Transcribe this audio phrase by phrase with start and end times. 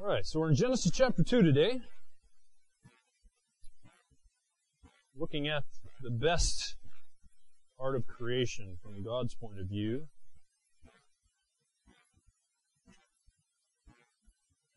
[0.00, 1.80] All right, so we're in Genesis chapter 2 today.
[5.18, 5.64] Looking at
[6.00, 6.76] the best
[7.76, 10.06] part of creation from God's point of view.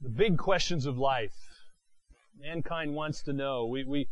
[0.01, 1.35] The big questions of life.
[2.39, 3.67] Mankind wants to know.
[3.67, 4.07] We, we,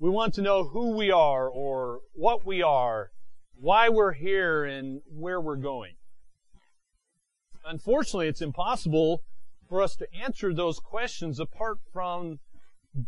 [0.00, 3.10] we want to know who we are or what we are,
[3.54, 5.96] why we're here, and where we're going.
[7.66, 9.20] Unfortunately, it's impossible
[9.74, 12.38] for us to answer those questions apart from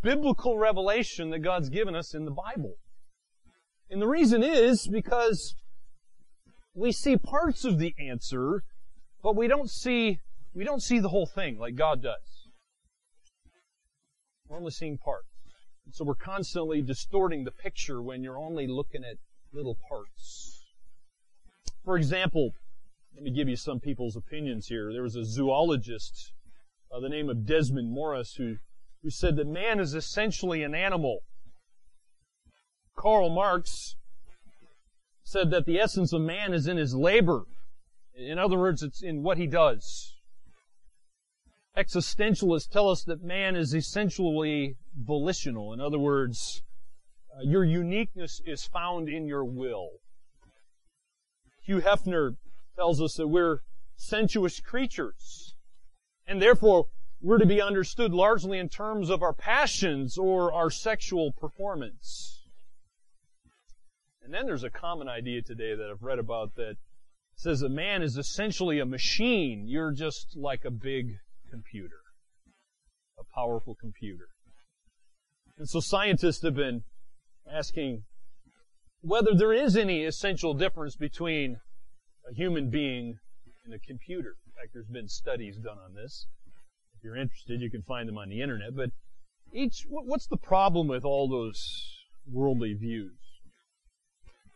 [0.02, 2.74] biblical revelation that God's given us in the Bible.
[3.88, 5.54] And the reason is because
[6.74, 8.64] we see parts of the answer,
[9.22, 10.18] but we don't see,
[10.54, 12.48] we don't see the whole thing like God does.
[14.48, 15.28] We're only seeing parts.
[15.84, 19.18] And so we're constantly distorting the picture when you're only looking at
[19.52, 20.64] little parts.
[21.84, 22.50] For example,
[23.14, 24.92] let me give you some people's opinions here.
[24.92, 26.32] There was a zoologist
[26.90, 28.56] by the name of Desmond Morris who,
[29.02, 31.20] who said that man is essentially an animal.
[32.96, 33.96] Karl Marx
[35.22, 37.44] said that the essence of man is in his labor.
[38.14, 40.14] In other words, it's in what he does.
[41.76, 45.74] Existentialists tell us that man is essentially volitional.
[45.74, 46.62] In other words,
[47.36, 49.90] uh, your uniqueness is found in your will.
[51.62, 52.36] Hugh Hefner
[52.76, 53.58] tells us that we're
[53.96, 55.45] sensuous creatures.
[56.26, 56.88] And therefore,
[57.20, 62.44] we're to be understood largely in terms of our passions or our sexual performance.
[64.22, 66.76] And then there's a common idea today that I've read about that
[67.36, 69.68] says a man is essentially a machine.
[69.68, 71.18] You're just like a big
[71.50, 72.00] computer,
[73.18, 74.28] a powerful computer.
[75.58, 76.82] And so scientists have been
[77.50, 78.02] asking
[79.00, 81.60] whether there is any essential difference between
[82.28, 83.18] a human being
[83.66, 84.36] and a computer.
[84.46, 86.26] In fact, there's been studies done on this.
[86.96, 88.74] If you're interested, you can find them on the internet.
[88.74, 88.90] But
[89.52, 91.58] each, what's the problem with all those
[92.30, 93.12] worldly views?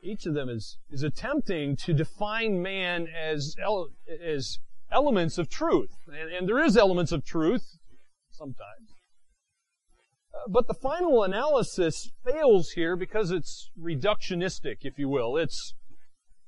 [0.02, 3.54] Each of them is, is attempting to define man as,
[4.24, 4.58] as
[4.90, 5.90] elements of truth.
[6.06, 7.78] And, and, there is elements of truth
[8.30, 8.94] sometimes.
[10.34, 15.36] Uh, but the final analysis fails here because it's reductionistic, if you will.
[15.36, 15.74] It's,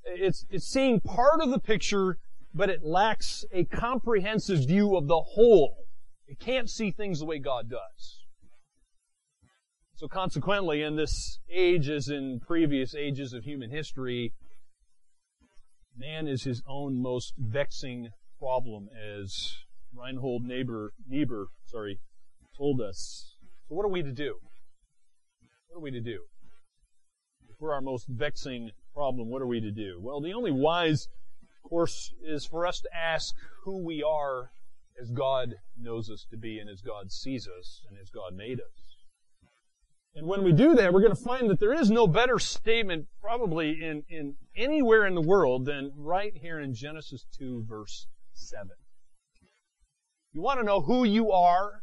[0.04, 2.18] it's, it's seeing part of the picture,
[2.54, 5.86] but it lacks a comprehensive view of the whole.
[6.26, 8.20] It can't see things the way God does.
[9.94, 14.32] So consequently, in this age as in previous ages of human history,
[15.96, 18.08] man is his own most vexing
[18.38, 19.54] problem, as
[19.94, 22.00] Reinhold Niebuhr, Niebuhr sorry,
[22.56, 23.36] told us.
[23.68, 24.34] So what are we to do?
[25.68, 26.24] What are we to do?
[27.48, 30.00] If we're our most vexing problem, what are we to do?
[30.00, 31.06] Well, the only wise
[31.62, 33.34] course is for us to ask
[33.64, 34.50] who we are
[35.00, 38.60] as God knows us to be and as God sees us and as God made
[38.60, 38.92] us.
[40.14, 43.06] And when we do that, we're going to find that there is no better statement
[43.20, 48.68] probably in, in anywhere in the world than right here in Genesis 2 verse 7.
[50.32, 51.82] You want to know who you are?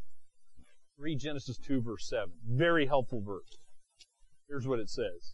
[0.98, 2.30] Read Genesis 2 verse 7.
[2.48, 3.58] Very helpful verse.
[4.48, 5.34] Here's what it says.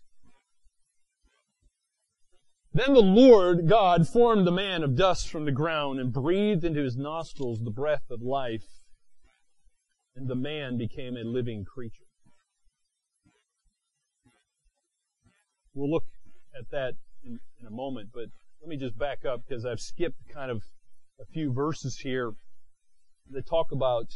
[2.75, 6.83] Then the Lord God formed the man of dust from the ground and breathed into
[6.83, 8.65] his nostrils the breath of life,
[10.13, 12.03] and the man became a living creature.
[15.73, 16.03] We'll look
[16.53, 18.25] at that in, in a moment, but
[18.59, 20.61] let me just back up because I've skipped kind of
[21.21, 22.33] a few verses here
[23.29, 24.07] that talk about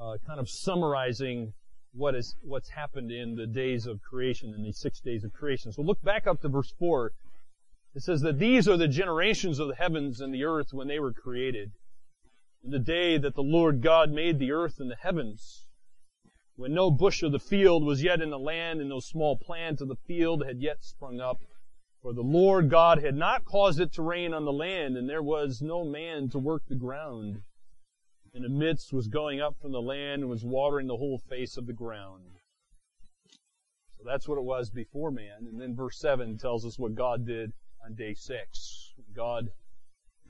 [0.00, 1.52] uh, kind of summarizing
[1.92, 5.72] what is what's happened in the days of creation, in these six days of creation.
[5.72, 7.12] So look back up to verse four.
[7.96, 11.00] It says that these are the generations of the heavens and the earth when they
[11.00, 11.72] were created.
[12.62, 15.66] In the day that the Lord God made the earth and the heavens,
[16.56, 19.80] when no bush of the field was yet in the land, and no small plant
[19.80, 21.38] of the field had yet sprung up.
[22.02, 25.22] For the Lord God had not caused it to rain on the land, and there
[25.22, 27.40] was no man to work the ground.
[28.34, 31.56] And a mist was going up from the land and was watering the whole face
[31.56, 32.24] of the ground.
[33.96, 35.46] So that's what it was before man.
[35.50, 37.54] And then verse 7 tells us what God did
[37.86, 38.94] on day 6.
[39.14, 39.50] God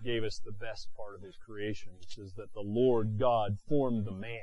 [0.05, 1.93] gave us the best part of His creation.
[2.03, 4.43] It says that the Lord God formed the man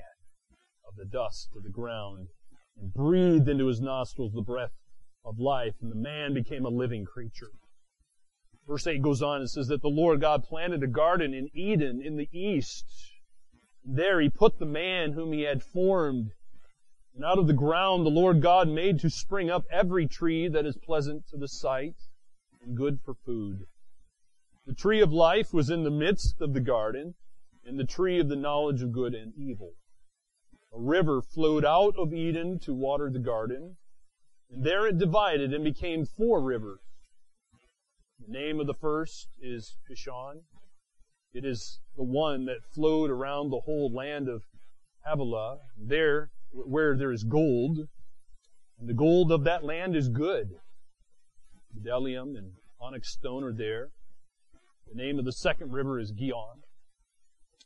[0.87, 2.29] of the dust of the ground
[2.75, 4.73] and breathed into his nostrils the breath
[5.23, 7.51] of life, and the man became a living creature.
[8.67, 12.01] Verse 8 goes on and says that the Lord God planted a garden in Eden
[12.03, 12.85] in the east.
[13.85, 16.31] There he put the man whom he had formed.
[17.15, 20.65] And out of the ground the Lord God made to spring up every tree that
[20.65, 21.95] is pleasant to the sight
[22.63, 23.65] and good for food.
[24.65, 27.15] The tree of life was in the midst of the garden,
[27.65, 29.73] and the tree of the knowledge of good and evil.
[30.73, 33.77] A river flowed out of Eden to water the garden,
[34.49, 36.79] and there it divided and became four rivers.
[38.19, 40.43] The name of the first is Pishon.
[41.33, 44.43] It is the one that flowed around the whole land of
[45.05, 47.79] Havilah, there where there is gold,
[48.79, 50.59] and the gold of that land is good.
[51.77, 53.89] Bdellium and onyx stone are there.
[54.87, 56.61] The name of the second river is Gihon.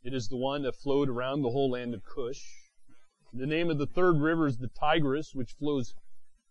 [0.04, 2.42] It is the one that flowed around the whole land of Cush.
[3.32, 5.94] The name of the third river is the Tigris, which flows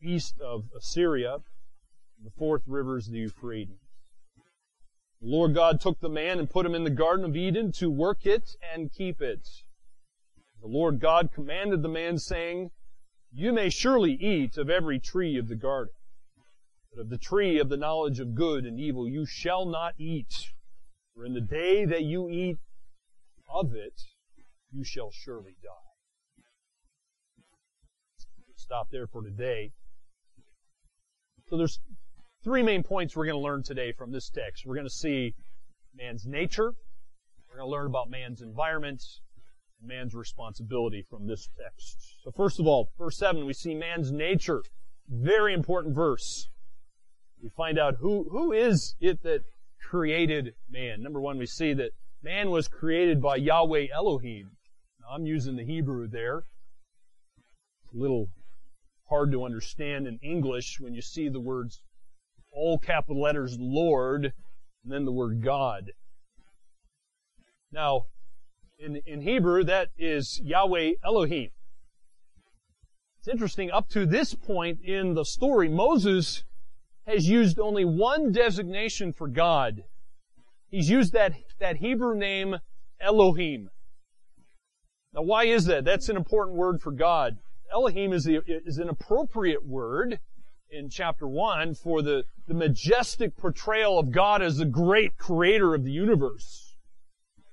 [0.01, 1.37] east of Assyria.
[2.23, 3.79] The fourth river is the Euphrates.
[5.21, 7.89] The Lord God took the man and put him in the Garden of Eden to
[7.89, 9.47] work it and keep it.
[10.61, 12.71] The Lord God commanded the man, saying,
[13.31, 15.93] You may surely eat of every tree of the garden,
[16.99, 20.33] of the tree of the knowledge of good and evil you shall not eat.
[21.15, 22.57] For in the day that you eat
[23.51, 24.01] of it,
[24.71, 25.87] you shall surely die.
[28.55, 29.71] Stop there for today.
[31.47, 31.79] So there's
[32.43, 34.65] three main points we're going to learn today from this text.
[34.65, 35.35] We're going to see
[35.95, 36.73] man's nature.
[37.49, 39.01] We're going to learn about man's environment
[39.79, 42.23] and man's responsibility from this text.
[42.23, 44.63] So first of all, verse 7, we see man's nature.
[45.07, 46.49] Very important verse.
[47.41, 49.41] We find out who, who is it that
[49.81, 51.01] created man.
[51.01, 51.91] Number one, we see that
[52.23, 54.51] Man was created by Yahweh Elohim.
[54.99, 56.43] Now, I'm using the Hebrew there.
[57.83, 58.29] It's a little
[59.09, 61.79] hard to understand in English when you see the words
[62.51, 64.33] all capital letters Lord
[64.83, 65.91] and then the word God.
[67.71, 68.05] Now,
[68.79, 71.51] in, in Hebrew, that is Yahweh Elohim.
[73.19, 76.43] It's interesting, up to this point in the story, Moses
[77.07, 79.83] has used only one designation for God.
[80.69, 82.57] He's used that that Hebrew name
[82.99, 83.69] Elohim.
[85.13, 85.85] Now, why is that?
[85.85, 87.37] That's an important word for God.
[87.71, 90.19] Elohim is, the, is an appropriate word
[90.69, 95.83] in chapter 1 for the, the majestic portrayal of God as the great creator of
[95.83, 96.75] the universe.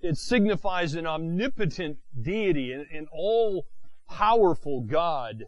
[0.01, 3.67] It signifies an omnipotent deity, an, an all
[4.09, 5.45] powerful God.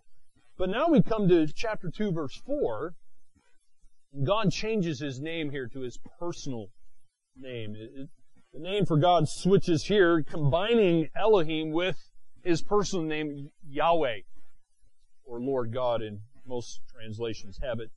[0.56, 2.94] But now we come to chapter 2, verse 4.
[4.24, 6.68] God changes his name here to his personal
[7.36, 7.74] name.
[7.76, 8.08] It,
[8.52, 12.10] the name for God switches here, combining Elohim with
[12.42, 14.20] his personal name Yahweh,
[15.24, 17.90] or Lord God in most translations have it.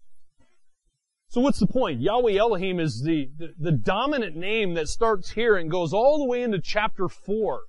[1.30, 2.02] So what's the point?
[2.02, 6.26] Yahweh Elohim is the, the, the, dominant name that starts here and goes all the
[6.26, 7.62] way into chapter 4.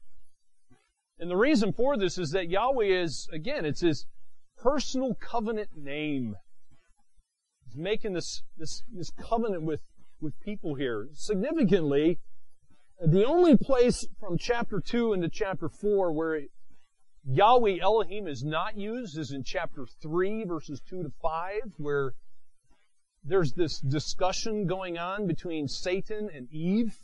[1.19, 4.07] And the reason for this is that Yahweh is, again, it's his
[4.57, 6.37] personal covenant name.
[7.71, 9.81] He's making this, this, this covenant with,
[10.21, 11.09] with people here.
[11.13, 12.19] Significantly,
[13.05, 16.43] the only place from chapter 2 into chapter 4 where
[17.25, 22.15] Yahweh Elohim is not used is in chapter 3, verses 2 to 5, where
[23.23, 26.99] there's this discussion going on between Satan and Eve.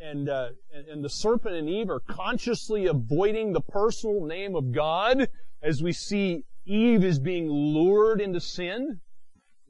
[0.00, 0.50] And, uh,
[0.88, 5.28] and the serpent and Eve are consciously avoiding the personal name of God
[5.62, 9.00] as we see Eve is being lured into sin.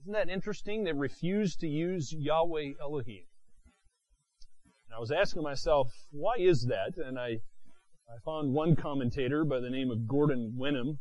[0.01, 0.85] Isn't that interesting?
[0.85, 3.25] They refuse to use Yahweh Elohim.
[4.95, 6.97] I was asking myself, why is that?
[7.05, 7.41] And I,
[8.09, 11.01] I found one commentator by the name of Gordon Wenham.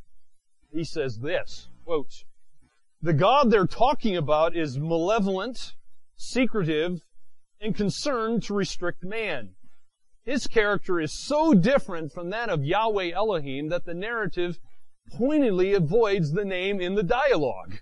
[0.72, 2.12] He says this, quote,
[3.04, 5.74] the God they're talking about is malevolent,
[6.16, 7.02] secretive,
[7.62, 9.50] and concerned to restrict man.
[10.26, 14.58] His character is so different from that of Yahweh Elohim that the narrative
[15.12, 17.80] pointedly avoids the name in the dialogue.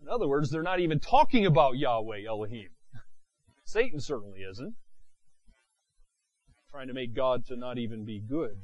[0.00, 2.68] In other words, they're not even talking about Yahweh Elohim.
[3.64, 4.74] Satan certainly isn't.
[6.70, 8.56] Trying to make God to not even be good.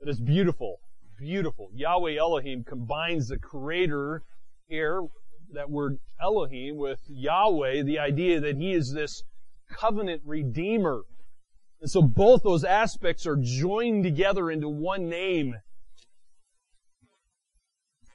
[0.00, 0.78] But it's beautiful.
[1.18, 1.68] Beautiful.
[1.72, 4.22] Yahweh Elohim combines the creator
[4.66, 5.02] here,
[5.52, 9.22] that word Elohim, with Yahweh, the idea that he is this
[9.70, 11.02] covenant redeemer.
[11.82, 15.56] And so both those aspects are joined together into one name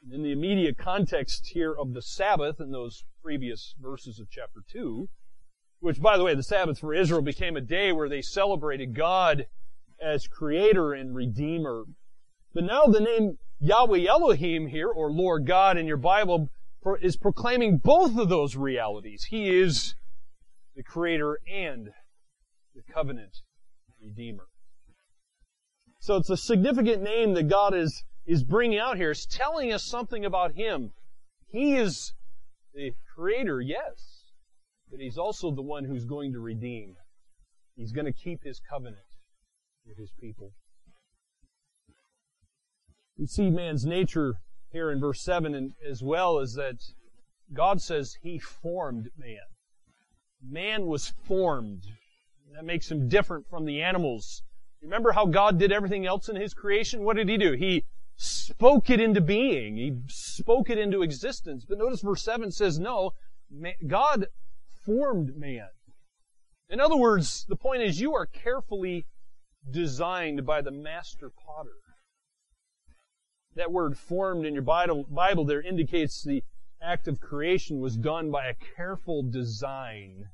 [0.09, 5.09] in the immediate context here of the Sabbath in those previous verses of chapter 2,
[5.81, 9.47] which, by the way, the Sabbath for Israel became a day where they celebrated God
[10.01, 11.83] as creator and redeemer.
[12.53, 16.47] But now the name Yahweh Elohim here, or Lord God in your Bible,
[17.01, 19.25] is proclaiming both of those realities.
[19.25, 19.95] He is
[20.73, 21.89] the creator and
[22.73, 23.41] the covenant
[24.07, 24.45] redeemer.
[25.99, 29.85] So it's a significant name that God is is bringing out here is telling us
[29.85, 30.91] something about Him.
[31.49, 32.13] He is
[32.73, 34.25] the Creator, yes,
[34.91, 36.95] but He's also the one who's going to redeem.
[37.75, 39.05] He's going to keep His covenant
[39.85, 40.51] with His people.
[43.17, 44.35] We see man's nature
[44.71, 46.75] here in verse 7 and as well as that
[47.53, 49.37] God says He formed man.
[50.41, 51.83] Man was formed.
[52.57, 54.41] That makes him different from the animals.
[54.81, 57.03] Remember how God did everything else in His creation?
[57.03, 57.53] What did He do?
[57.53, 57.85] He
[58.15, 59.77] spoke it into being.
[59.77, 61.65] He spoke it into existence.
[61.69, 63.13] But notice verse 7 says, no,
[63.85, 64.25] God
[64.83, 65.67] formed man.
[66.67, 69.05] In other words, the point is you are carefully
[69.69, 71.77] designed by the master potter.
[73.55, 76.43] That word formed in your Bible there indicates the
[76.81, 80.29] act of creation was done by a careful design.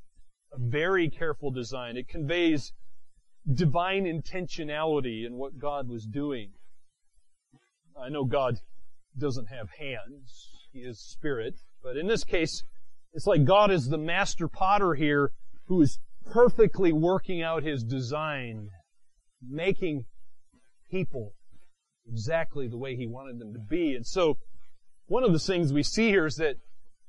[0.53, 1.98] A very careful design.
[1.98, 2.74] It conveys
[3.51, 6.51] divine intentionality in what God was doing.
[8.00, 8.60] I know God
[9.17, 10.50] doesn't have hands.
[10.72, 11.55] He is spirit.
[11.81, 12.63] But in this case,
[13.13, 15.31] it's like God is the master potter here
[15.65, 18.69] who is perfectly working out his design,
[19.48, 20.05] making
[20.89, 21.33] people
[22.07, 23.95] exactly the way he wanted them to be.
[23.95, 24.38] And so,
[25.07, 26.55] one of the things we see here is that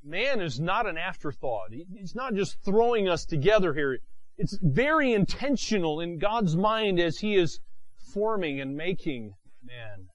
[0.04, 1.70] man is not an afterthought.
[1.70, 3.99] He's not just throwing us together here.
[4.37, 7.61] It's very intentional in God's mind as he is
[8.12, 10.08] forming and making man.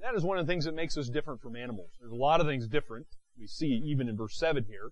[0.00, 1.90] That is one of the things that makes us different from animals.
[2.00, 3.06] There's a lot of things different.
[3.38, 4.90] We see even in verse 7 here.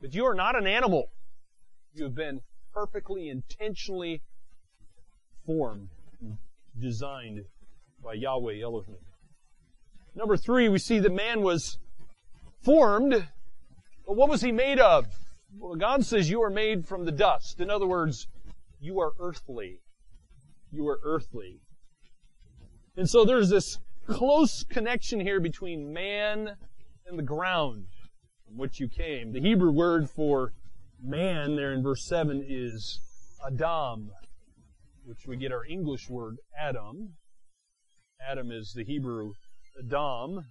[0.00, 1.10] But you are not an animal.
[1.94, 2.40] You have been
[2.72, 4.22] perfectly, intentionally
[5.46, 5.88] formed,
[6.78, 7.44] designed
[8.02, 8.98] by Yahweh Elohim.
[10.14, 11.78] Number three, we see that man was
[12.62, 13.26] formed,
[14.06, 15.06] but what was he made of?
[15.56, 17.60] Well, God says you are made from the dust.
[17.60, 18.28] In other words,
[18.80, 19.80] you are earthly.
[20.70, 21.60] You are earthly.
[22.96, 26.56] And so there's this close connection here between man
[27.06, 27.86] and the ground
[28.46, 29.32] from which you came.
[29.32, 30.52] The Hebrew word for
[31.02, 33.00] man there in verse 7 is
[33.46, 34.10] Adam,
[35.04, 37.14] which we get our English word Adam.
[38.26, 39.32] Adam is the Hebrew
[39.78, 40.46] Adam.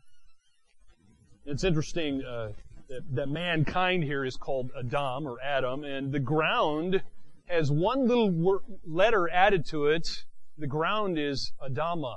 [1.49, 2.49] It's interesting uh,
[2.89, 7.01] that, that mankind here is called Adam or Adam, and the ground
[7.45, 10.25] has one little word, letter added to it.
[10.57, 12.15] The ground is Adama.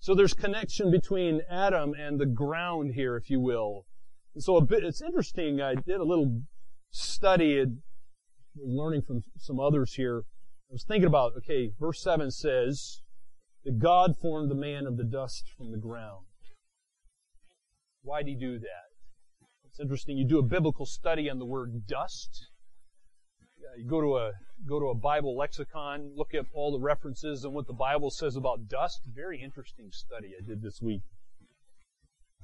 [0.00, 3.86] So there's connection between Adam and the ground here, if you will.
[4.34, 5.62] And so a bit, it's interesting.
[5.62, 6.42] I did a little
[6.90, 7.78] study, and
[8.54, 10.24] learning from some others here.
[10.70, 13.00] I was thinking about, okay, verse 7 says
[13.64, 16.26] that God formed the man of the dust from the ground.
[18.02, 18.90] Why'd he do that?
[19.66, 20.16] It's interesting.
[20.16, 22.46] You do a biblical study on the word dust.
[23.76, 24.32] You go to a
[24.66, 28.36] go to a Bible lexicon, look at all the references and what the Bible says
[28.36, 29.02] about dust.
[29.14, 31.02] Very interesting study I did this week.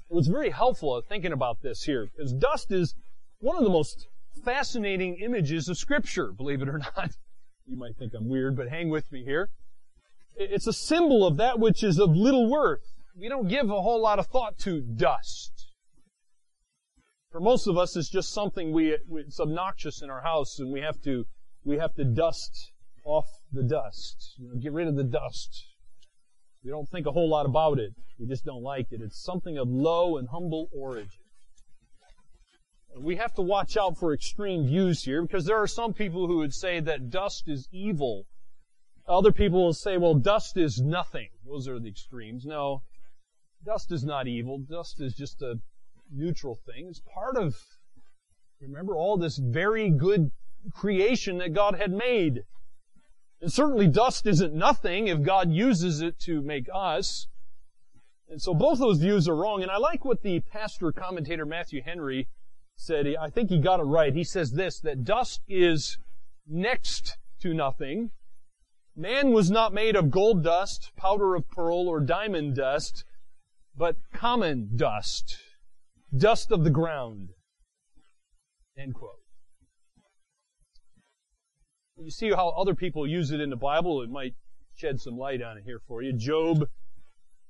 [0.08, 2.94] It was very helpful thinking about this here, because dust is
[3.40, 4.06] one of the most
[4.44, 7.10] fascinating images of Scripture, believe it or not.
[7.68, 9.50] You might think I'm weird, but hang with me here.
[10.36, 12.95] It's a symbol of that which is of little worth.
[13.18, 15.52] We don't give a whole lot of thought to dust.
[17.30, 20.80] For most of us, it's just something we, it's obnoxious in our house and we
[20.80, 21.24] have to
[21.64, 22.72] we have to dust
[23.04, 24.34] off the dust.
[24.38, 25.66] You know, get rid of the dust.
[26.62, 27.92] We don't think a whole lot about it.
[28.18, 29.00] We just don't like it.
[29.02, 31.22] It's something of low and humble origin.
[32.98, 36.38] We have to watch out for extreme views here because there are some people who
[36.38, 38.24] would say that dust is evil.
[39.06, 41.28] Other people will say, well, dust is nothing.
[41.46, 42.44] Those are the extremes.
[42.46, 42.82] No,
[43.66, 44.58] dust is not evil.
[44.58, 45.56] Dust is just a
[46.10, 46.86] neutral thing.
[46.88, 47.56] It's part of,
[48.60, 50.30] remember, all this very good
[50.72, 52.44] creation that God had made.
[53.40, 57.26] And certainly dust isn't nothing if God uses it to make us.
[58.28, 59.62] And so both those views are wrong.
[59.62, 62.28] And I like what the pastor commentator Matthew Henry
[62.76, 63.06] said.
[63.20, 64.14] I think he got it right.
[64.14, 65.98] He says this, that dust is
[66.48, 68.10] next to nothing.
[68.96, 73.04] Man was not made of gold dust, powder of pearl, or diamond dust,
[73.76, 75.38] but common dust.
[76.16, 77.30] Dust of the ground.
[78.78, 79.20] End quote.
[81.98, 84.02] You see how other people use it in the Bible?
[84.02, 84.34] It might
[84.76, 86.12] shed some light on it here for you.
[86.12, 86.68] Job,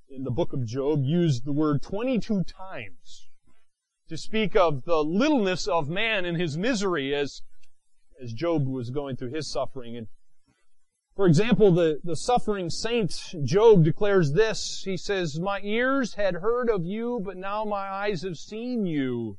[0.09, 3.29] in the book of Job, used the word 22 times
[4.09, 7.43] to speak of the littleness of man and his misery as,
[8.23, 9.97] as Job was going through his suffering.
[9.97, 10.07] And
[11.17, 14.83] for example, the, the suffering saint Job declares this.
[14.85, 19.39] He says, My ears had heard of you, but now my eyes have seen you.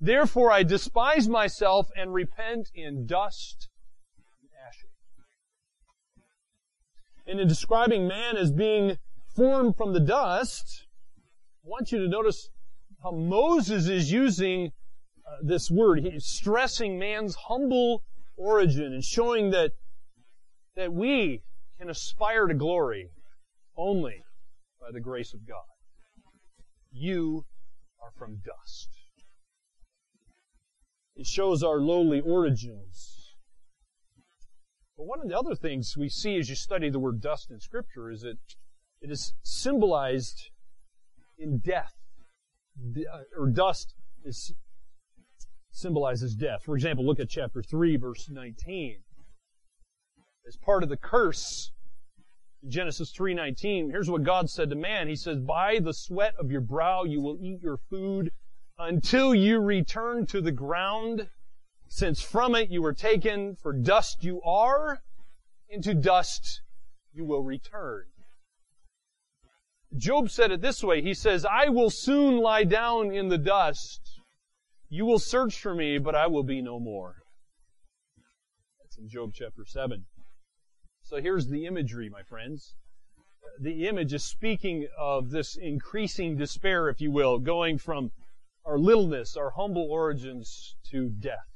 [0.00, 3.68] Therefore I despise myself and repent in dust
[4.40, 4.90] and ashes.
[7.26, 8.98] And in describing man as being
[9.34, 10.86] formed from the dust,
[11.64, 12.48] I want you to notice
[13.02, 14.70] how Moses is using
[15.26, 16.04] uh, this word.
[16.04, 18.04] He's stressing man's humble
[18.36, 19.72] origin and showing that,
[20.76, 21.42] that we
[21.78, 23.10] can aspire to glory
[23.76, 24.22] only
[24.80, 25.64] by the grace of God.
[26.92, 27.44] You
[28.02, 28.90] are from dust.
[31.16, 33.34] It shows our lowly origins.
[34.96, 37.60] But one of the other things we see as you study the word dust in
[37.60, 38.38] Scripture is that
[39.00, 40.50] it is symbolized
[41.38, 41.94] in death.
[42.78, 44.52] Uh, or dust is
[45.70, 46.62] symbolizes death.
[46.64, 49.02] For example, look at chapter 3, verse 19.
[50.46, 51.72] As part of the curse,
[52.68, 55.08] Genesis 3:19, here's what God said to man.
[55.08, 58.32] He says, "By the sweat of your brow you will eat your food
[58.78, 61.30] until you return to the ground,
[61.88, 65.02] since from it you were taken, for dust you are,
[65.68, 66.62] into dust
[67.12, 68.06] you will return."
[69.96, 71.02] Job said it this way.
[71.02, 74.20] He says, I will soon lie down in the dust.
[74.88, 77.22] You will search for me, but I will be no more.
[78.80, 80.06] That's in Job chapter 7.
[81.08, 82.74] So here's the imagery, my friends.
[83.60, 88.10] The image is speaking of this increasing despair, if you will, going from
[88.64, 91.46] our littleness, our humble origins to death.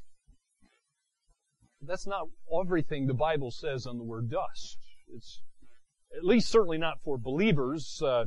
[1.82, 2.28] That's not
[2.60, 4.78] everything the Bible says on the word dust.
[5.12, 5.42] It's
[6.16, 8.00] at least certainly not for believers.
[8.00, 8.26] Uh,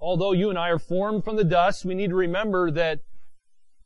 [0.00, 2.98] although you and I are formed from the dust, we need to remember that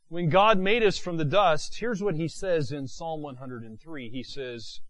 [0.07, 4.09] when God made us from the dust, here's what he says in Psalm 103.
[4.09, 4.81] He says,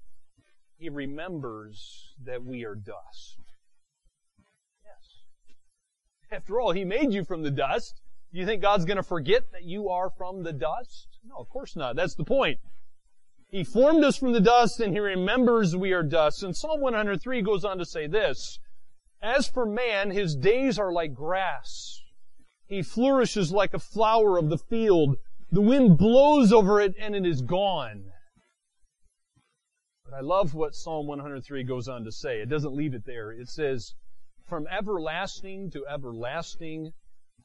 [0.77, 3.39] He remembers that we are dust.
[4.83, 5.23] Yes.
[6.31, 8.01] After all, He made you from the dust.
[8.31, 11.07] Do you think God's going to forget that you are from the dust?
[11.25, 11.95] No, of course not.
[11.95, 12.59] That's the point.
[13.49, 16.43] He formed us from the dust and he remembers we are dust.
[16.43, 18.59] And Psalm 103 goes on to say this,
[19.21, 22.01] As for man, his days are like grass.
[22.65, 25.15] He flourishes like a flower of the field.
[25.49, 28.11] The wind blows over it and it is gone.
[30.09, 32.39] But I love what Psalm 103 goes on to say.
[32.39, 33.31] It doesn't leave it there.
[33.31, 33.93] It says,
[34.47, 36.93] From everlasting to everlasting,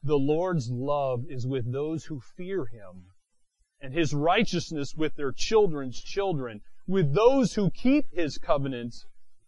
[0.02, 3.06] the Lord's love is with those who fear him
[3.80, 8.94] and his righteousness with their children's children, with those who keep his covenant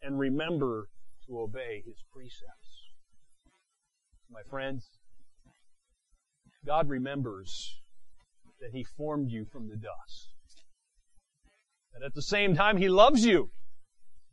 [0.03, 0.89] and remember
[1.27, 2.91] to obey his precepts.
[4.29, 4.89] My friends,
[6.67, 7.81] God remembers
[8.61, 10.34] that he formed you from the dust.
[11.95, 13.51] And at the same time, he loves you.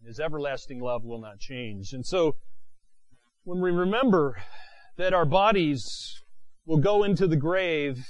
[0.05, 1.93] His everlasting love will not change.
[1.93, 2.35] And so,
[3.43, 4.37] when we remember
[4.97, 6.21] that our bodies
[6.65, 8.05] will go into the grave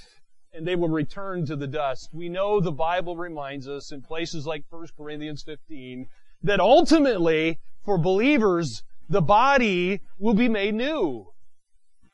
[0.54, 2.10] and they will return to the dust.
[2.12, 6.08] We know the Bible reminds us in places like 1 Corinthians 15
[6.44, 11.28] that ultimately, for believers, the body will be made new.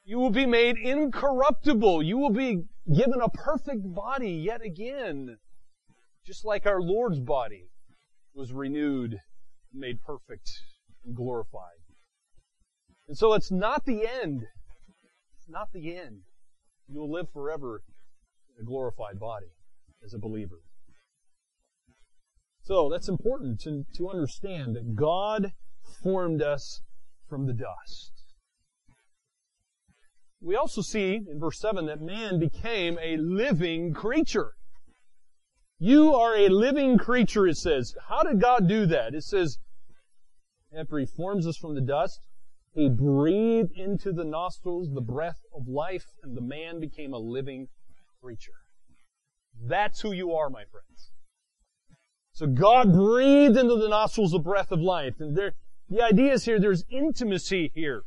[0.04, 2.04] You will be made incorruptible.
[2.04, 5.38] You will be given a perfect body yet again.
[6.28, 7.70] Just like our Lord's body
[8.34, 9.18] was renewed,
[9.74, 10.52] made perfect,
[11.06, 11.80] and glorified.
[13.08, 14.44] And so it's not the end.
[15.38, 16.24] It's not the end.
[16.90, 17.82] You will live forever
[18.50, 19.54] in a glorified body
[20.04, 20.60] as a believer.
[22.62, 25.54] So that's important to, to understand that God
[26.04, 26.82] formed us
[27.30, 28.12] from the dust.
[30.42, 34.52] We also see in verse 7 that man became a living creature.
[35.80, 37.96] You are a living creature, it says.
[38.08, 39.14] How did God do that?
[39.14, 39.60] It says,
[40.76, 42.20] after He forms us from the dust,
[42.74, 47.68] He breathed into the nostrils the breath of life, and the man became a living
[48.22, 48.54] creature.
[49.60, 51.12] That's who you are, my friends.
[52.32, 55.16] So God breathed into the nostrils the breath of life.
[55.20, 55.54] And there,
[55.90, 58.04] the idea is here, there's intimacy here.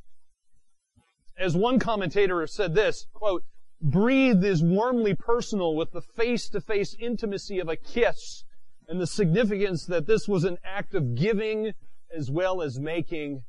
[1.39, 3.43] As one commentator said this, quote,
[3.81, 8.45] breathed is warmly personal with the face-to-face intimacy of a kiss
[8.89, 11.73] and the significance that this was an act of giving
[12.15, 13.43] as well as making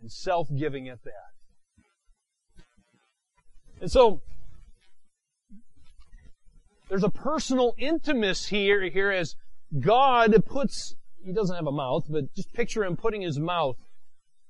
[0.00, 1.12] and self-giving at that.
[3.80, 4.22] And so,
[6.88, 9.34] there's a personal intimacy here, here as
[9.80, 13.76] God puts, he doesn't have a mouth, but just picture him putting his mouth,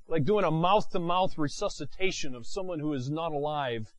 [0.06, 3.92] like doing a mouth to mouth resuscitation of someone who is not alive.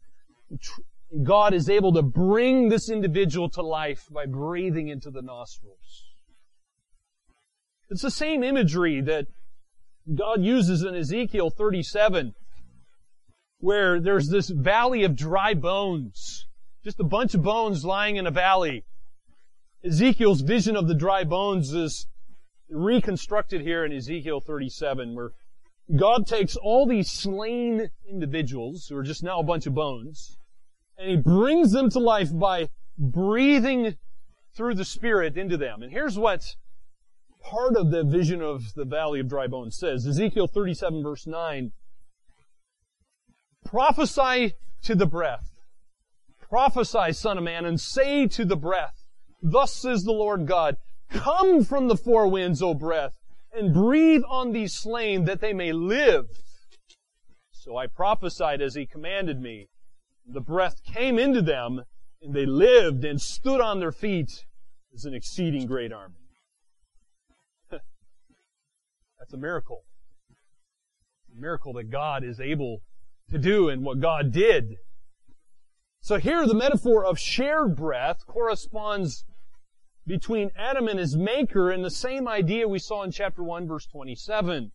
[1.23, 6.05] God is able to bring this individual to life by breathing into the nostrils.
[7.89, 9.27] It's the same imagery that
[10.13, 12.33] God uses in Ezekiel 37,
[13.59, 16.45] where there's this valley of dry bones.
[16.83, 18.83] Just a bunch of bones lying in a valley.
[19.85, 22.07] Ezekiel's vision of the dry bones is
[22.69, 25.31] reconstructed here in Ezekiel 37, where
[25.95, 30.37] God takes all these slain individuals, who are just now a bunch of bones,
[30.97, 33.95] and He brings them to life by breathing
[34.55, 35.83] through the Spirit into them.
[35.83, 36.55] And here's what
[37.43, 40.05] part of the vision of the valley of dry bones says.
[40.05, 41.71] Ezekiel 37 verse 9.
[43.65, 45.51] Prophesy to the breath.
[46.39, 49.07] Prophesy, son of man, and say to the breath,
[49.41, 50.77] Thus says the Lord God,
[51.09, 53.17] Come from the four winds, O breath,
[53.53, 56.25] and breathe on these slain that they may live.
[57.51, 59.67] So I prophesied as he commanded me.
[60.27, 61.83] The breath came into them,
[62.21, 64.45] and they lived and stood on their feet
[64.93, 66.15] as an exceeding great army.
[67.71, 69.83] That's a miracle.
[71.31, 72.81] A miracle that God is able
[73.29, 74.77] to do and what God did.
[76.01, 79.25] So here the metaphor of shared breath corresponds
[80.05, 83.85] between Adam and his maker and the same idea we saw in chapter 1 verse
[83.85, 84.71] 27.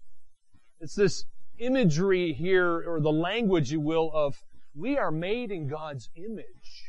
[0.81, 1.25] It's this
[1.59, 6.85] imagery here, or the language, you will, of we are made in God's image.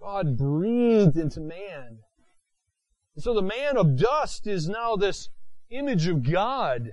[0.00, 1.98] God breathed into man.
[3.14, 5.30] And so the man of dust is now this
[5.70, 6.90] image of God.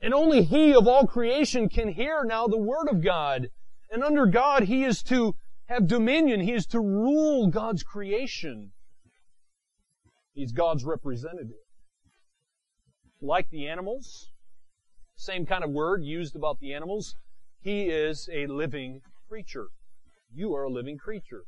[0.00, 3.48] And only he of all creation can hear now the word of God.
[3.90, 5.34] And under God, he is to
[5.66, 6.40] have dominion.
[6.40, 8.72] He is to rule God's creation.
[10.32, 11.56] He's God's representative.
[13.20, 14.30] Like the animals,
[15.16, 17.14] same kind of word used about the animals,
[17.64, 19.68] he is a living creature.
[20.32, 21.44] You are a living creature.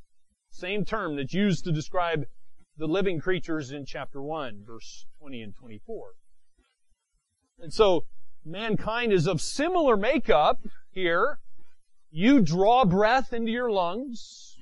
[0.51, 2.25] Same term that's used to describe
[2.79, 6.13] the living creatures in chapter 1, verse 20 and 24.
[7.59, 8.07] And so,
[8.47, 11.39] mankind is of similar makeup here.
[12.11, 14.57] You draw breath into your lungs.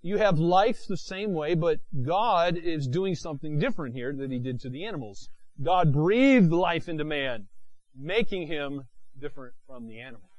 [0.00, 4.38] You have life the same way, but God is doing something different here than He
[4.38, 5.28] did to the animals.
[5.62, 7.48] God breathed life into man,
[7.94, 8.84] making him
[9.18, 10.29] different from the animals.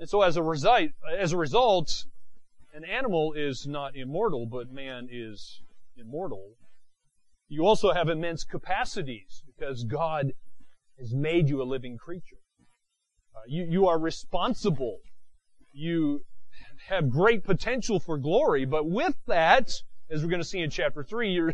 [0.00, 2.04] And so as a result, as a result,
[2.72, 5.60] an animal is not immortal, but man is
[5.96, 6.54] immortal.
[7.48, 10.32] You also have immense capacities because God
[10.98, 12.36] has made you a living creature.
[13.34, 14.98] Uh, you, you are responsible.
[15.72, 16.24] You
[16.88, 19.72] have great potential for glory, but with that,
[20.10, 21.52] as we're going to see in chapter 3,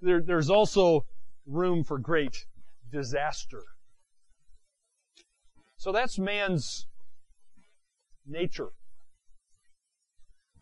[0.00, 1.04] there, there's also
[1.46, 2.46] room for great
[2.90, 3.62] disaster.
[5.76, 6.86] So that's man's
[8.26, 8.68] nature.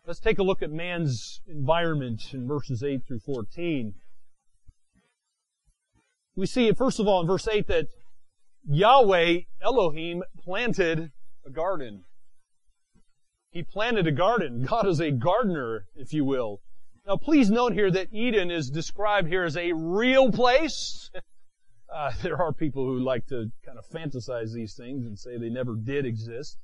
[0.05, 3.93] Let's take a look at man's environment in verses 8 through 14.
[6.35, 7.87] We see, first of all, in verse 8 that
[8.67, 11.11] Yahweh, Elohim, planted
[11.45, 12.03] a garden.
[13.51, 14.63] He planted a garden.
[14.63, 16.61] God is a gardener, if you will.
[17.05, 21.09] Now please note here that Eden is described here as a real place.
[21.93, 25.49] Uh, there are people who like to kind of fantasize these things and say they
[25.49, 26.57] never did exist.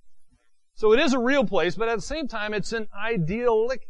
[0.79, 3.89] So it is a real place, but at the same time, it's an idyllic,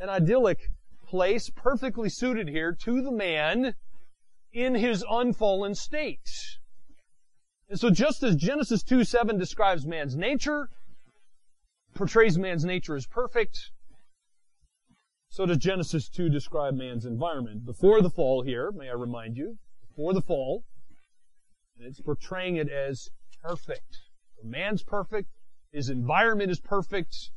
[0.00, 0.70] an idyllic
[1.04, 3.74] place, perfectly suited here to the man
[4.52, 6.30] in his unfallen state.
[7.68, 10.68] And so just as Genesis 2 7 describes man's nature,
[11.96, 13.72] portrays man's nature as perfect,
[15.30, 17.66] so does Genesis 2 describe man's environment.
[17.66, 20.62] Before the fall here, may I remind you, before the fall,
[21.80, 23.08] it's portraying it as
[23.42, 23.98] perfect.
[24.44, 25.30] man's perfect,
[25.72, 27.30] his environment is perfect.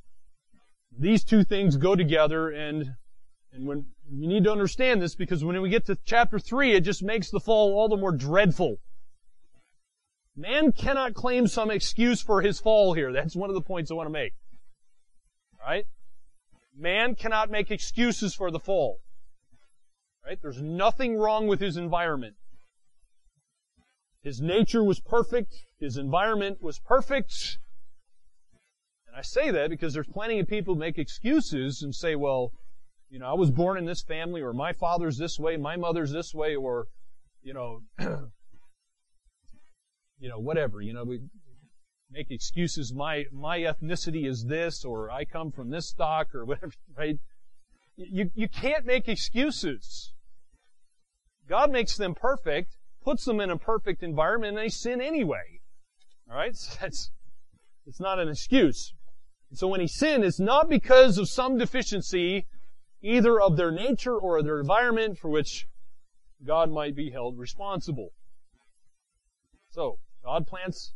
[0.98, 2.96] These two things go together and
[3.54, 6.82] and when you need to understand this because when we get to chapter 3 it
[6.82, 8.78] just makes the fall all the more dreadful.
[10.36, 13.12] Man cannot claim some excuse for his fall here.
[13.12, 14.34] That's one of the points I want to make.
[15.60, 15.86] Right?
[16.76, 19.00] Man cannot make excuses for the fall.
[20.26, 20.40] Right?
[20.42, 22.36] There's nothing wrong with his environment.
[24.24, 25.54] His nature was perfect.
[25.80, 27.58] His environment was perfect.
[29.12, 32.54] And I say that because there's plenty of people make excuses and say, well,
[33.10, 36.14] you know, I was born in this family, or my father's this way, my mother's
[36.14, 36.88] this way, or,
[37.44, 37.82] you know,
[40.18, 40.80] you know, whatever.
[40.80, 41.20] You know, we
[42.10, 42.94] make excuses.
[42.94, 46.72] My my ethnicity is this, or I come from this stock, or whatever.
[46.98, 47.18] Right?
[47.98, 50.14] You you can't make excuses.
[51.50, 55.60] God makes them perfect, puts them in a perfect environment, and they sin anyway.
[56.30, 57.12] All right, so that's
[57.86, 58.94] it's not an excuse.
[59.58, 62.48] So when he sinned, it's not because of some deficiency,
[63.02, 65.68] either of their nature or their environment, for which
[66.46, 68.10] God might be held responsible.
[69.70, 70.94] So God plants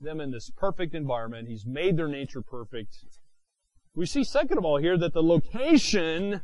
[0.00, 1.48] them in this perfect environment.
[1.48, 2.96] He's made their nature perfect.
[3.94, 6.40] We see, second of all, here that the location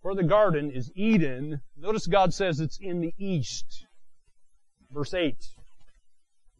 [0.00, 1.62] for the garden is Eden.
[1.76, 3.86] Notice God says it's in the east.
[4.90, 5.34] Verse 8.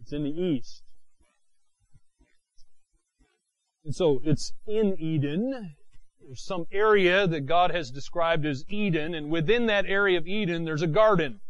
[0.00, 0.82] It's in the east.
[3.84, 5.74] And so it's in Eden.
[6.20, 10.64] There's some area that God has described as Eden, and within that area of Eden,
[10.64, 11.40] there's a garden.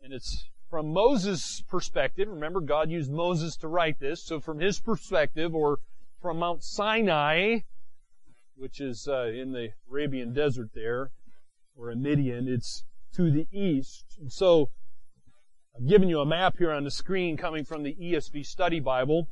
[0.00, 4.80] And it's from Moses' perspective, remember God used Moses to write this, so from his
[4.80, 5.78] perspective, or
[6.20, 7.60] from Mount Sinai,
[8.56, 11.10] which is uh, in the Arabian desert there,
[11.76, 14.16] or in Midian, it's to the east.
[14.20, 14.70] And so,
[15.76, 19.28] I've given you a map here on the screen coming from the ESV Study Bible,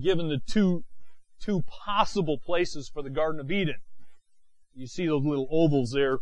[0.00, 0.84] given the two,
[1.40, 3.76] two possible places for the Garden of Eden.
[4.74, 6.18] You see those little ovals there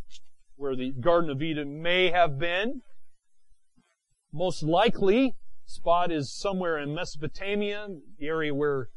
[0.57, 2.83] where the Garden of Eden may have been.
[4.33, 5.35] Most likely,
[5.67, 8.89] spot is somewhere in Mesopotamia, the area where,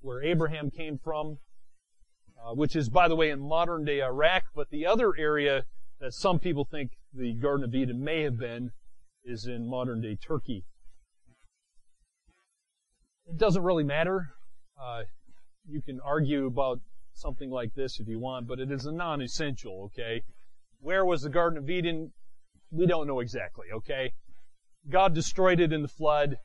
[0.00, 1.38] where Abraham came from,
[2.40, 4.44] uh, which is, by the way, in modern day Iraq.
[4.54, 5.64] But the other area
[6.00, 8.72] that some people think the Garden of Eden may have been
[9.24, 10.64] is in modern day Turkey.
[13.28, 14.28] It doesn't really matter.
[14.80, 15.02] Uh,
[15.68, 16.80] you can argue about
[17.14, 20.22] something like this if you want, but it is a non-essential, okay?
[20.80, 22.12] Where was the Garden of Eden?
[22.70, 24.12] We don't know exactly, okay?
[24.88, 26.38] God destroyed it in the flood.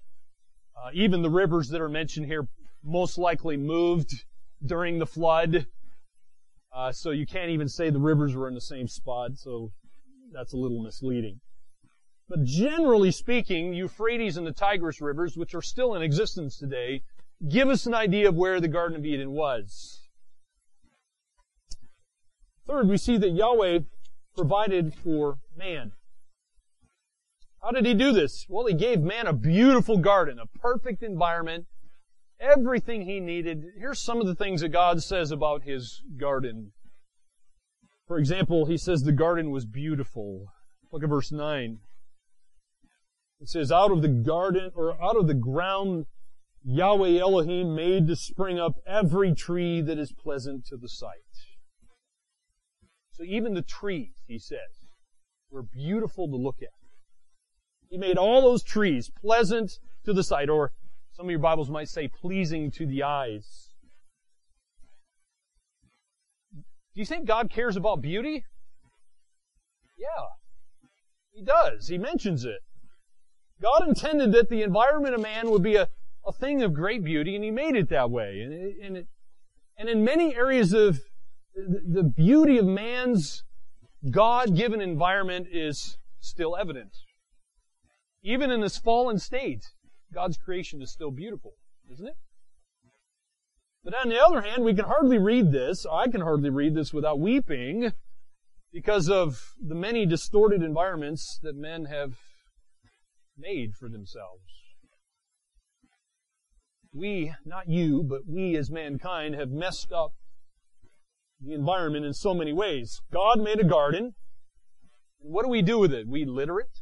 [0.76, 2.48] Uh, even the rivers that are mentioned here
[2.84, 4.24] most likely moved
[4.66, 5.68] during the flood.
[6.74, 9.72] Uh, so you can't even say the rivers were in the same spot, so
[10.32, 11.42] that's a little misleading.
[12.32, 17.04] But generally speaking, Euphrates and the Tigris rivers, which are still in existence today,
[17.50, 20.08] give us an idea of where the Garden of Eden was.
[22.66, 23.80] Third, we see that Yahweh
[24.34, 25.92] provided for man.
[27.62, 28.46] How did he do this?
[28.48, 31.66] Well, he gave man a beautiful garden, a perfect environment,
[32.40, 33.74] everything he needed.
[33.78, 36.72] Here's some of the things that God says about his garden.
[38.08, 40.46] For example, he says the garden was beautiful.
[40.94, 41.80] Look at verse 9.
[43.42, 46.06] It says, out of the garden, or out of the ground,
[46.64, 51.26] Yahweh Elohim made to spring up every tree that is pleasant to the sight.
[53.14, 54.92] So even the trees, he says,
[55.50, 56.70] were beautiful to look at.
[57.90, 60.72] He made all those trees pleasant to the sight, or
[61.12, 63.74] some of your Bibles might say pleasing to the eyes.
[66.54, 68.46] Do you think God cares about beauty?
[69.98, 70.28] Yeah.
[71.32, 71.88] He does.
[71.88, 72.60] He mentions it.
[73.62, 75.88] God intended that the environment of man would be a,
[76.26, 78.42] a thing of great beauty, and He made it that way.
[78.42, 79.08] And, it, and, it,
[79.78, 81.02] and in many areas of
[81.56, 83.44] the, the beauty of man's
[84.10, 86.96] God-given environment is still evident.
[88.24, 89.66] Even in this fallen state,
[90.14, 91.54] God's creation is still beautiful,
[91.92, 92.16] isn't it?
[93.84, 96.94] But on the other hand, we can hardly read this, I can hardly read this
[96.94, 97.94] without weeping,
[98.72, 102.18] because of the many distorted environments that men have
[103.42, 104.44] made for themselves.
[106.94, 110.12] We, not you, but we as mankind have messed up
[111.40, 113.02] the environment in so many ways.
[113.12, 114.14] God made a garden.
[115.20, 116.08] What do we do with it?
[116.08, 116.80] We litter it.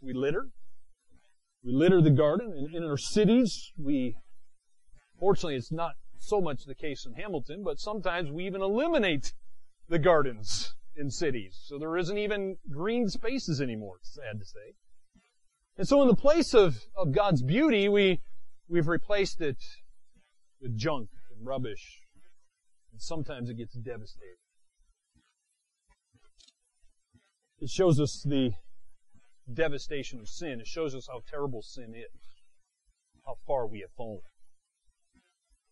[0.00, 0.48] We litter.
[1.64, 2.52] We litter the garden.
[2.52, 4.16] In, in our cities, we,
[5.18, 9.32] fortunately, it's not so much the case in Hamilton, but sometimes we even eliminate
[9.88, 11.60] the gardens in cities.
[11.64, 14.74] So there isn't even green spaces anymore, sad to say.
[15.76, 18.20] And so in the place of, of God's beauty, we,
[18.68, 19.56] we've replaced it
[20.60, 22.00] with junk and rubbish.
[22.92, 24.36] And sometimes it gets devastating.
[27.58, 28.52] It shows us the
[29.52, 30.60] devastation of sin.
[30.60, 32.20] It shows us how terrible sin is.
[33.24, 34.22] How far we have fallen.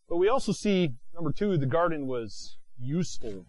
[0.08, 3.44] But we also see, number two, the garden was useful.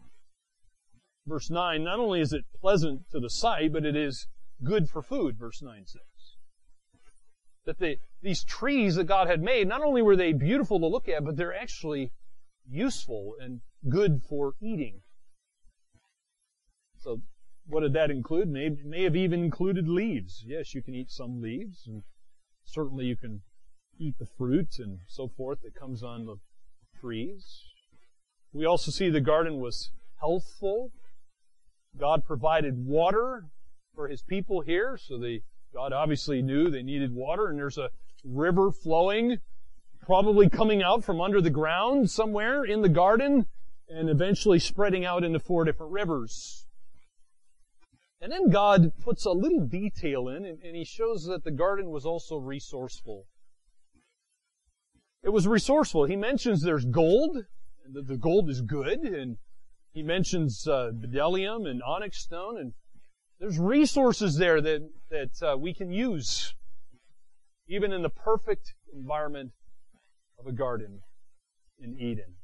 [1.25, 4.27] Verse 9, not only is it pleasant to the sight, but it is
[4.63, 6.10] good for food, verse 9 says
[7.65, 11.07] that the, these trees that God had made, not only were they beautiful to look
[11.07, 12.11] at, but they're actually
[12.69, 15.01] useful and good for eating.
[16.99, 17.21] So,
[17.67, 18.49] what did that include?
[18.49, 20.43] May, may have even included leaves.
[20.45, 22.03] Yes, you can eat some leaves, and
[22.63, 23.41] certainly you can
[23.99, 26.37] eat the fruit and so forth that comes on the
[26.99, 27.63] trees.
[28.53, 30.91] We also see the garden was healthful.
[31.97, 33.45] God provided water
[33.95, 35.41] for his people here, so they
[35.73, 37.89] God obviously knew they needed water, and there's a
[38.23, 39.39] river flowing,
[40.01, 43.47] probably coming out from under the ground somewhere in the garden,
[43.87, 46.67] and eventually spreading out into four different rivers.
[48.21, 51.89] And then God puts a little detail in, and, and he shows that the garden
[51.89, 53.25] was also resourceful.
[55.23, 56.05] It was resourceful.
[56.05, 57.45] He mentions there's gold,
[57.85, 59.37] and that the gold is good, and
[59.91, 62.73] he mentions uh, bdellium and onyx stone, and
[63.41, 66.53] there's resources there that, that uh, we can use,
[67.67, 69.51] even in the perfect environment
[70.39, 70.99] of a garden
[71.79, 72.35] in Eden.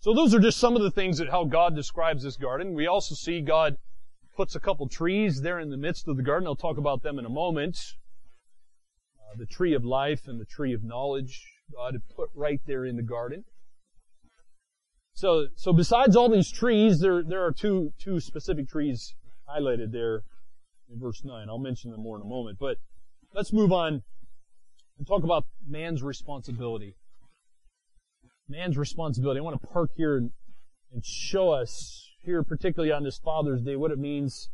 [0.00, 2.74] So those are just some of the things that how God describes this garden.
[2.74, 3.76] We also see God
[4.36, 6.48] puts a couple trees there in the midst of the garden.
[6.48, 7.78] I'll talk about them in a moment.
[9.20, 12.84] Uh, the tree of life and the tree of knowledge, God had put right there
[12.84, 13.44] in the garden.
[15.12, 19.14] So, so besides all these trees, there, there are two, two specific trees
[19.50, 20.22] highlighted there
[20.92, 21.48] in verse 9.
[21.48, 22.78] I'll mention them more in a moment, but
[23.34, 24.02] let's move on
[24.98, 26.96] and talk about man's responsibility.
[28.48, 29.38] Man's responsibility.
[29.40, 30.30] I want to park here and,
[30.92, 34.50] and show us here, particularly on this Father's Day, what it means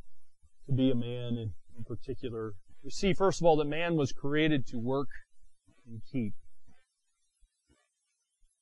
[0.66, 2.54] to be a man in, in particular.
[2.84, 5.08] We see, first of all, that man was created to work
[5.86, 6.34] and keep.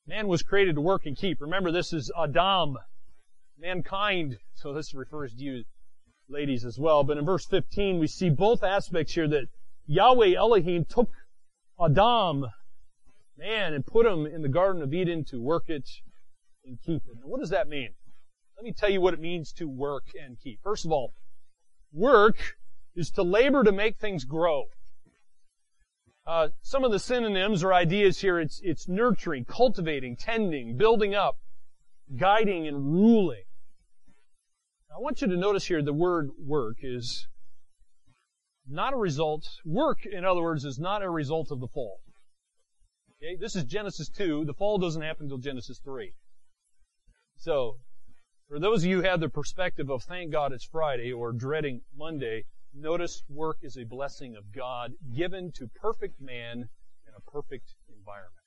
[0.06, 1.40] Man was created to work and keep.
[1.40, 2.76] Remember, this is Adam,
[3.58, 4.38] mankind.
[4.54, 5.64] So this refers to you,
[6.28, 7.04] ladies, as well.
[7.04, 9.48] But in verse 15, we see both aspects here that
[9.86, 11.10] Yahweh Elohim took
[11.80, 12.46] Adam,
[13.36, 15.88] man, and put him in the Garden of Eden to work it
[16.64, 17.16] and keep it.
[17.20, 17.90] Now, what does that mean?
[18.56, 20.60] Let me tell you what it means to work and keep.
[20.62, 21.12] First of all,
[21.92, 22.56] work
[22.94, 24.64] is to labor to make things grow.
[26.26, 31.36] Uh, some of the synonyms or ideas here, it's, it's nurturing, cultivating, tending, building up,
[32.16, 33.44] guiding, and ruling.
[34.94, 37.26] I want you to notice here the word work is
[38.68, 41.98] not a result, work, in other words, is not a result of the fall.
[43.16, 44.44] Okay, this is Genesis 2.
[44.44, 46.12] The fall doesn't happen until Genesis 3.
[47.38, 47.78] So,
[48.48, 51.80] for those of you who have the perspective of thank God it's Friday or dreading
[51.96, 56.68] Monday, notice work is a blessing of God given to perfect man
[57.08, 58.46] in a perfect environment.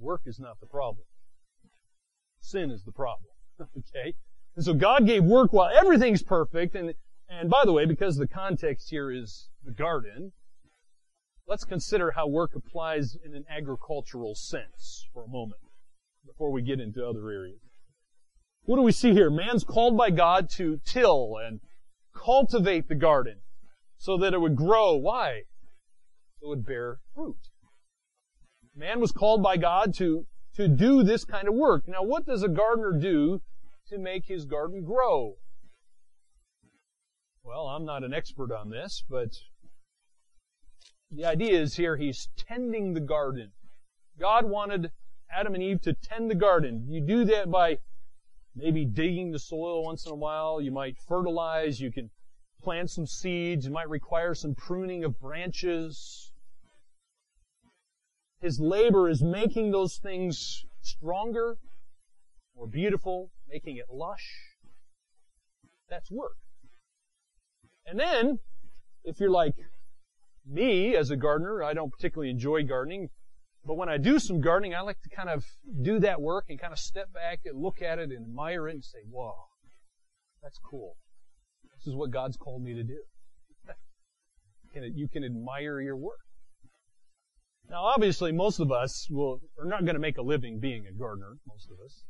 [0.00, 1.06] Work is not the problem.
[2.40, 3.30] Sin is the problem.
[3.60, 4.14] okay?
[4.60, 6.92] And so God gave work while everything's perfect, and,
[7.30, 10.32] and by the way, because the context here is the garden,
[11.48, 15.62] let's consider how work applies in an agricultural sense for a moment
[16.26, 17.62] before we get into other areas.
[18.64, 19.30] What do we see here?
[19.30, 21.60] Man's called by God to till and
[22.14, 23.38] cultivate the garden
[23.96, 24.94] so that it would grow.
[24.94, 25.44] Why?
[26.38, 27.38] So it would bear fruit.
[28.76, 31.84] Man was called by God to, to do this kind of work.
[31.88, 33.40] Now, what does a gardener do
[33.90, 35.34] to make his garden grow?
[37.42, 39.30] Well, I'm not an expert on this, but
[41.10, 43.50] the idea is here he's tending the garden.
[44.18, 44.92] God wanted
[45.30, 46.86] Adam and Eve to tend the garden.
[46.88, 47.78] You do that by
[48.54, 50.60] maybe digging the soil once in a while.
[50.60, 51.80] You might fertilize.
[51.80, 52.10] You can
[52.62, 53.66] plant some seeds.
[53.66, 56.32] You might require some pruning of branches.
[58.40, 61.58] His labor is making those things stronger,
[62.56, 64.54] more beautiful, making it lush.
[65.88, 66.36] That's work.
[67.86, 68.38] And then,
[69.04, 69.54] if you're like
[70.46, 73.08] me as a gardener, I don't particularly enjoy gardening.
[73.64, 75.44] But when I do some gardening, I like to kind of
[75.82, 78.74] do that work and kind of step back and look at it and admire it
[78.74, 79.34] and say, wow,
[80.42, 80.96] that's cool.
[81.76, 82.98] This is what God's called me to do.
[84.94, 86.20] you can admire your work.
[87.68, 90.92] Now, obviously, most of us will, are not going to make a living being a
[90.92, 92.02] gardener, most of us.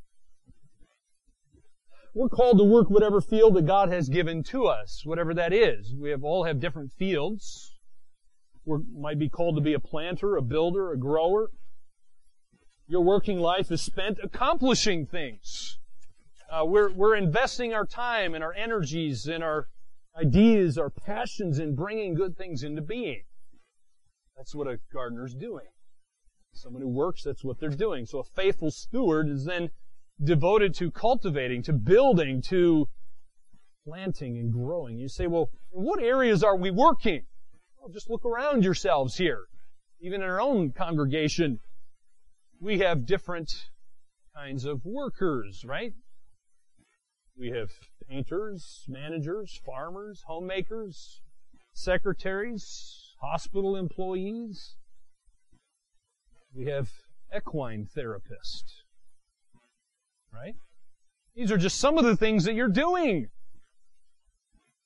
[2.14, 5.94] We're called to work whatever field that God has given to us, whatever that is.
[5.94, 7.70] We have all have different fields
[8.64, 11.50] we might be called to be a planter, a builder, a grower.
[12.86, 15.78] Your working life is spent accomplishing things.
[16.50, 19.68] Uh, we're, we're investing our time and our energies and our
[20.20, 23.22] ideas, our passions in bringing good things into being.
[24.36, 25.66] That's what a gardener's doing.
[26.52, 28.06] Someone who works, that's what they're doing.
[28.06, 29.70] So a faithful steward is then
[30.22, 32.86] devoted to cultivating, to building, to
[33.86, 34.98] planting and growing.
[34.98, 37.22] You say, well, what areas are we working?
[37.78, 39.44] Well, just look around yourselves here.
[40.00, 41.58] Even in our own congregation,
[42.60, 43.50] we have different
[44.36, 45.92] kinds of workers, right?
[47.36, 47.70] We have
[48.08, 51.22] painters, managers, farmers, homemakers,
[51.72, 54.76] secretaries, hospital employees.
[56.52, 56.90] We have
[57.34, 58.79] equine therapists,
[60.32, 60.54] right?
[61.34, 63.28] These are just some of the things that you're doing.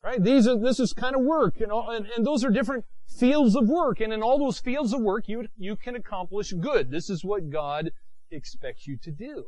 [0.02, 0.22] Right?
[0.22, 3.56] These are, this is kind of work, and, all, and, and those are different fields
[3.56, 6.90] of work, and in all those fields of work, you, you can accomplish good.
[6.90, 7.90] This is what God
[8.30, 9.46] expects you to do.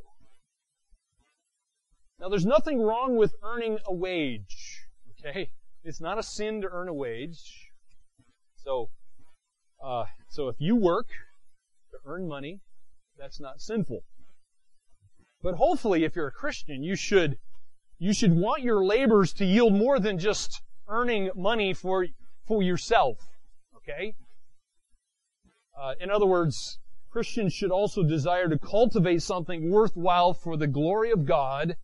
[2.18, 4.86] Now, there's nothing wrong with earning a wage.
[5.18, 5.50] Okay?
[5.84, 7.70] It's not a sin to earn a wage.
[8.56, 8.88] So,
[9.84, 11.08] uh, so if you work
[11.90, 12.60] to earn money,
[13.18, 14.02] that's not sinful.
[15.46, 17.38] But hopefully, if you're a Christian, you should
[18.00, 22.08] you should want your labors to yield more than just earning money for,
[22.48, 23.18] for yourself.
[23.76, 24.16] Okay?
[25.80, 26.80] Uh, in other words,
[27.10, 31.76] Christians should also desire to cultivate something worthwhile for the glory of God,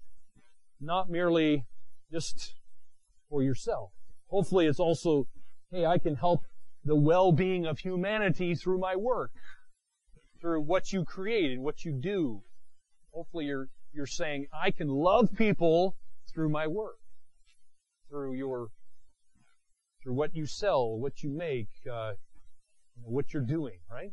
[0.81, 1.65] not merely
[2.11, 2.57] just
[3.31, 3.93] for yourself.
[4.27, 5.29] Hopefully it's also,
[5.71, 6.41] hey, I can help
[6.85, 9.31] the well-being of humanity through my work,
[10.41, 12.43] through what you create and what you do.
[13.13, 15.97] Hopefully you're, you're saying, I can love people
[16.33, 16.99] through my work,
[18.09, 18.69] through your,
[20.03, 22.13] through what you sell, what you make, uh,
[23.03, 24.13] what you're doing, right?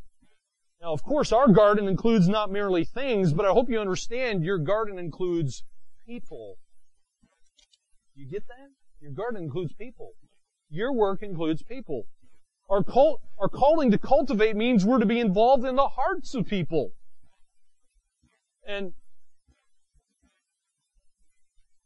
[0.82, 4.58] Now, of course, our garden includes not merely things, but I hope you understand your
[4.58, 5.64] garden includes
[6.06, 6.58] people.
[8.16, 8.70] You get that?
[9.02, 10.12] Your garden includes people.
[10.70, 12.06] Your work includes people.
[12.70, 16.46] Our, cult, our calling to cultivate means we're to be involved in the hearts of
[16.46, 16.92] people.
[18.70, 18.94] And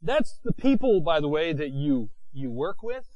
[0.01, 3.07] that's the people, by the way, that you, you work with.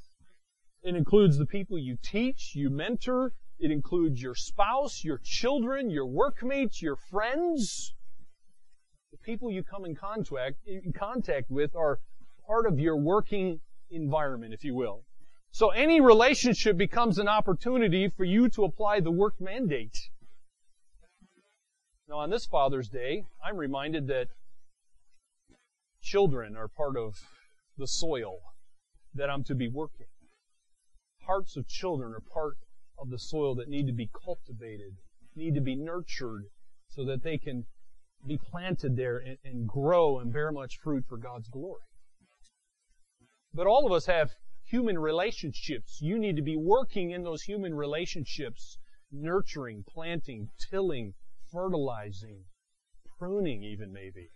[0.84, 3.34] It includes the people you teach, you mentor.
[3.60, 7.94] It includes your spouse, your children, your workmates, your friends.
[9.12, 12.00] The people you come in contact, in contact with are
[12.46, 13.60] part of your working
[13.92, 15.04] environment, if you will.
[15.52, 19.98] So any relationship becomes an opportunity for you to apply the work mandate.
[22.10, 24.28] Now on this Father's Day, I'm reminded that
[26.02, 27.16] children are part of
[27.78, 28.40] the soil
[29.14, 30.08] that I'm to be working.
[31.26, 32.56] Hearts of children are part
[32.98, 34.96] of the soil that need to be cultivated,
[35.36, 36.46] need to be nurtured
[36.88, 37.66] so that they can
[38.26, 41.82] be planted there and, and grow and bear much fruit for God's glory.
[43.54, 44.32] But all of us have
[44.64, 46.00] human relationships.
[46.02, 48.78] You need to be working in those human relationships,
[49.12, 51.14] nurturing, planting, tilling,
[51.52, 52.44] fertilizing,
[53.18, 54.30] pruning even maybe,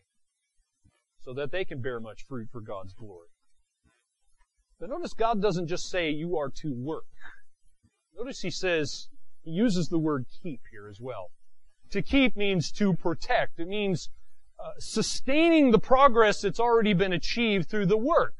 [1.19, 3.27] so that they can bear much fruit for God's glory.
[4.79, 7.05] But notice God doesn't just say you are to work.
[8.15, 9.07] Notice he says,
[9.43, 11.31] he uses the word keep here as well.
[11.91, 13.59] To keep means to protect.
[13.59, 14.09] It means
[14.59, 18.35] uh, sustaining the progress that's already been achieved through the work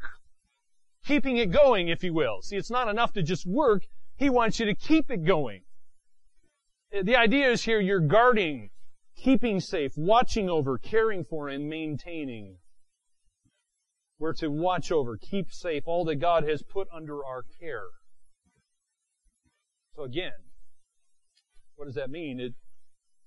[1.05, 2.41] keeping it going, if you will.
[2.41, 3.83] See, it's not enough to just work.
[4.15, 5.61] He wants you to keep it going.
[6.91, 8.69] The idea is here you're guarding,
[9.15, 12.57] keeping safe, watching over, caring for, and maintaining.
[14.19, 17.87] We're to watch over, keep safe all that God has put under our care.
[19.95, 20.33] So again,
[21.75, 22.39] what does that mean?
[22.39, 22.53] It,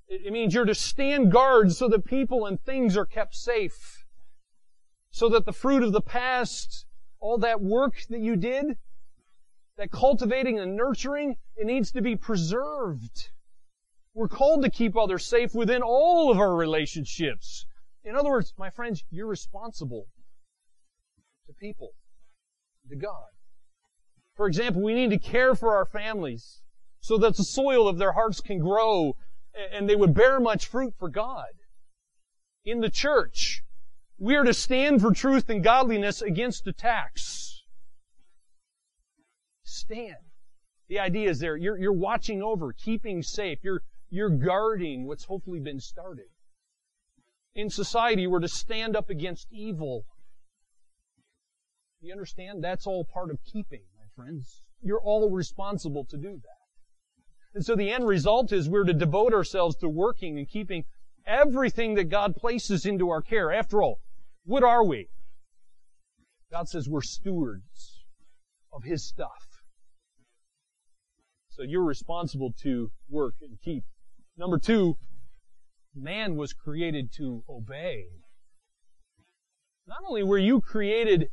[0.09, 4.05] it means you're to stand guard so that people and things are kept safe.
[5.11, 6.87] So that the fruit of the past
[7.25, 8.77] all that work that you did,
[9.79, 13.31] that cultivating and nurturing, it needs to be preserved.
[14.15, 17.67] We're called to keep others safe within all of our relationships.
[18.05, 20.07] In other words, my friends, you're responsible
[21.47, 21.91] to people,
[22.89, 23.29] to God.
[24.37, 26.63] For example, we need to care for our families
[27.01, 29.17] so that the soil of their hearts can grow
[29.73, 31.53] and they would bear much fruit for God.
[32.65, 33.63] In the church,
[34.19, 37.63] we are to stand for truth and godliness against attacks.
[39.65, 40.17] Stand.
[40.89, 41.57] The idea is there.
[41.57, 43.59] You're, you're watching over, keeping safe.
[43.63, 43.83] You're,
[44.15, 46.27] you're guarding what's hopefully been started.
[47.57, 50.05] In society, we're to stand up against evil.
[52.01, 52.63] You understand?
[52.63, 54.63] That's all part of keeping, my friends.
[54.81, 57.57] You're all responsible to do that.
[57.57, 60.85] And so the end result is we're to devote ourselves to working and keeping
[61.27, 63.51] everything that God places into our care.
[63.51, 63.99] After all,
[64.45, 65.09] what are we?
[66.53, 68.05] God says we're stewards
[68.73, 69.63] of His stuff.
[71.51, 73.83] So you're responsible to work and keep.
[74.37, 74.97] Number two,
[75.95, 78.07] man was created to obey.
[79.87, 81.29] Not only were you created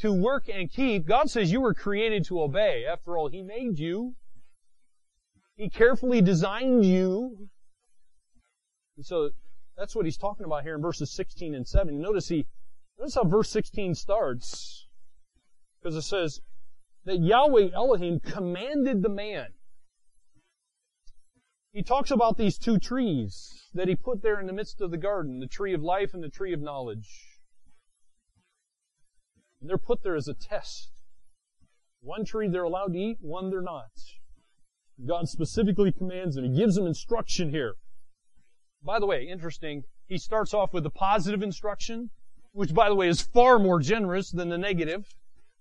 [0.00, 2.84] to work and keep, God says you were created to obey.
[2.84, 4.14] After all, He made you.
[5.56, 7.48] He carefully designed you.
[8.96, 9.30] And so
[9.76, 12.00] that's what he's talking about here in verses 16 and 17.
[12.00, 12.46] Notice he,
[12.98, 14.86] notice how verse 16 starts.
[15.80, 16.40] Because it says
[17.04, 19.48] that Yahweh Elohim commanded the man.
[21.72, 24.98] He talks about these two trees that he put there in the midst of the
[24.98, 27.08] garden, the tree of life and the tree of knowledge.
[29.60, 30.90] And they're put there as a test.
[32.00, 33.90] One tree they're allowed to eat, one they're not.
[35.06, 36.44] God specifically commands them.
[36.44, 37.76] He gives them instruction here.
[38.84, 42.10] By the way, interesting, he starts off with the positive instruction,
[42.52, 45.06] which by the way is far more generous than the negative.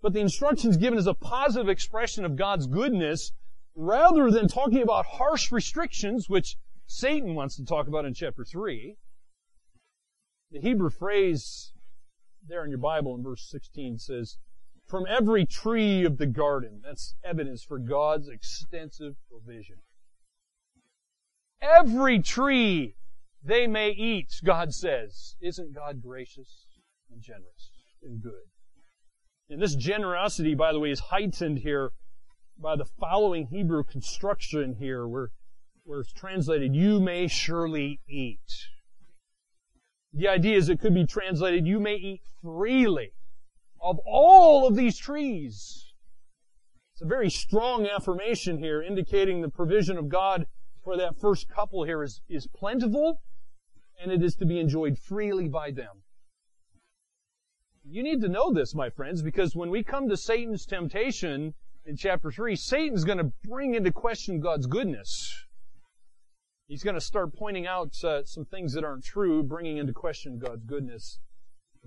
[0.02, 3.32] But the instructions given is a positive expression of God's goodness
[3.76, 8.96] rather than talking about harsh restrictions, which Satan wants to talk about in chapter 3.
[10.52, 11.72] The Hebrew phrase
[12.48, 14.38] there in your Bible in verse 16 says,
[14.88, 16.82] from every tree of the garden.
[16.84, 19.78] That's evidence for God's extensive provision.
[21.62, 22.96] every tree
[23.44, 25.36] they may eat, God says.
[25.42, 26.66] Isn't God gracious
[27.12, 27.72] and generous
[28.04, 28.50] and good?
[29.50, 31.92] And this generosity, by the way, is heightened here
[32.62, 35.32] by the following Hebrew construction here, where,
[35.84, 38.68] where it's translated, you may surely eat.
[40.14, 43.14] The idea is it could be translated, you may eat freely
[43.82, 45.94] of all of these trees.
[46.94, 50.46] It's a very strong affirmation here, indicating the provision of God
[50.84, 53.22] for that first couple here is, is plentiful,
[54.00, 56.04] and it is to be enjoyed freely by them.
[57.84, 61.56] You need to know this, my friends, because when we come to Satan's temptation
[61.86, 65.46] in chapter 3, Satan's going to bring into question God's goodness.
[66.68, 70.40] He's going to start pointing out uh, some things that aren't true, bringing into question
[70.40, 71.20] God's goodness.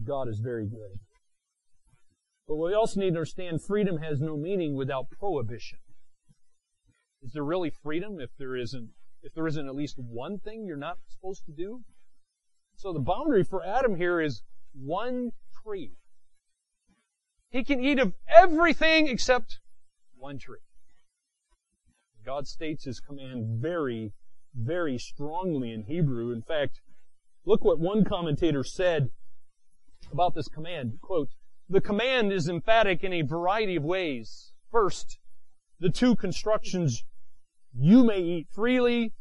[0.05, 0.99] God is very good.
[2.47, 5.79] But we also need to understand freedom has no meaning without prohibition.
[7.23, 8.91] Is there really freedom if there isn't
[9.23, 11.81] if there isn't at least one thing you're not supposed to do?
[12.77, 14.43] So the boundary for Adam here is
[14.75, 15.33] one
[15.63, 15.93] tree.
[17.49, 19.61] He can eat of everything except
[20.19, 20.59] one tree.
[22.25, 24.13] God states his command very,
[24.55, 26.33] very strongly in Hebrew.
[26.33, 26.81] In fact,
[27.45, 29.11] look what one commentator said
[30.11, 30.99] about this command.
[31.03, 31.29] Quote,
[31.69, 34.53] the command is emphatic in a variety of ways.
[34.71, 35.19] First,
[35.81, 37.05] the two constructions,
[37.73, 39.13] you may eat freely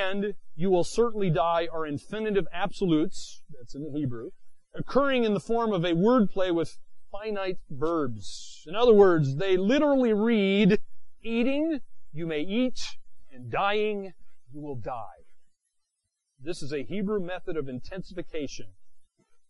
[0.00, 4.30] and you will certainly die are infinitive absolutes, that's in the Hebrew,
[4.74, 6.78] occurring in the form of a wordplay with
[7.14, 8.64] finite verbs.
[8.66, 10.80] In other words, they literally read,
[11.22, 11.80] eating,
[12.12, 12.80] you may eat,
[13.32, 14.12] and dying,
[14.52, 15.22] you will die.
[16.40, 18.66] This is a Hebrew method of intensification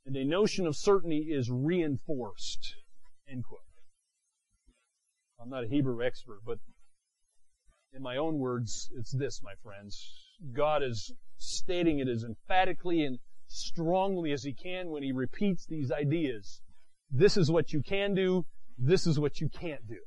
[0.07, 2.75] and a notion of certainty is reinforced.
[3.27, 3.61] End quote.
[5.41, 6.59] I'm not a Hebrew expert, but
[7.95, 10.13] in my own words, it's this, my friends.
[10.53, 15.91] God is stating it as emphatically and strongly as He can when He repeats these
[15.91, 16.61] ideas.
[17.11, 18.45] This is what you can do.
[18.79, 20.01] This is what you can't do.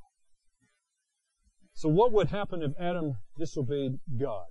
[1.74, 4.48] So what would happen if Adam disobeyed God?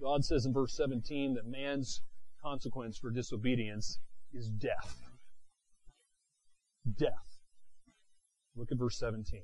[0.00, 2.02] God says in verse 17 that man's
[2.42, 3.98] consequence for disobedience
[4.32, 5.00] is death.
[6.98, 7.38] Death.
[8.56, 9.42] Look at verse 17.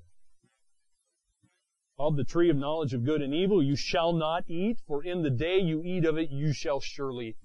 [1.98, 5.22] Of the tree of knowledge of good and evil you shall not eat, for in
[5.22, 7.36] the day you eat of it you shall surely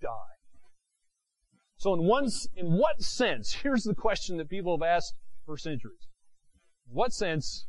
[0.00, 0.39] die.
[1.80, 5.14] So in one, in what sense, here's the question that people have asked
[5.46, 6.06] for centuries.
[6.86, 7.66] What sense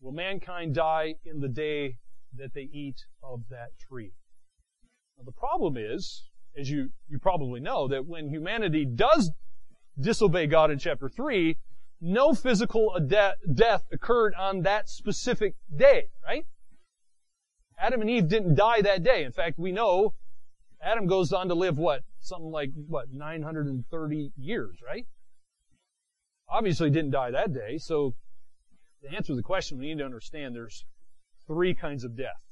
[0.00, 1.96] will mankind die in the day
[2.34, 4.12] that they eat of that tree?
[5.18, 9.30] Now the problem is, as you, you probably know, that when humanity does
[10.00, 11.58] disobey God in chapter 3,
[12.00, 16.46] no physical de- death occurred on that specific day, right?
[17.78, 19.22] Adam and Eve didn't die that day.
[19.22, 20.14] In fact, we know
[20.82, 22.02] Adam goes on to live what?
[22.26, 25.06] Something like, what, 930 years, right?
[26.48, 28.14] Obviously didn't die that day, so
[29.02, 30.84] to answer the question, we need to understand there's
[31.46, 32.42] three kinds of death.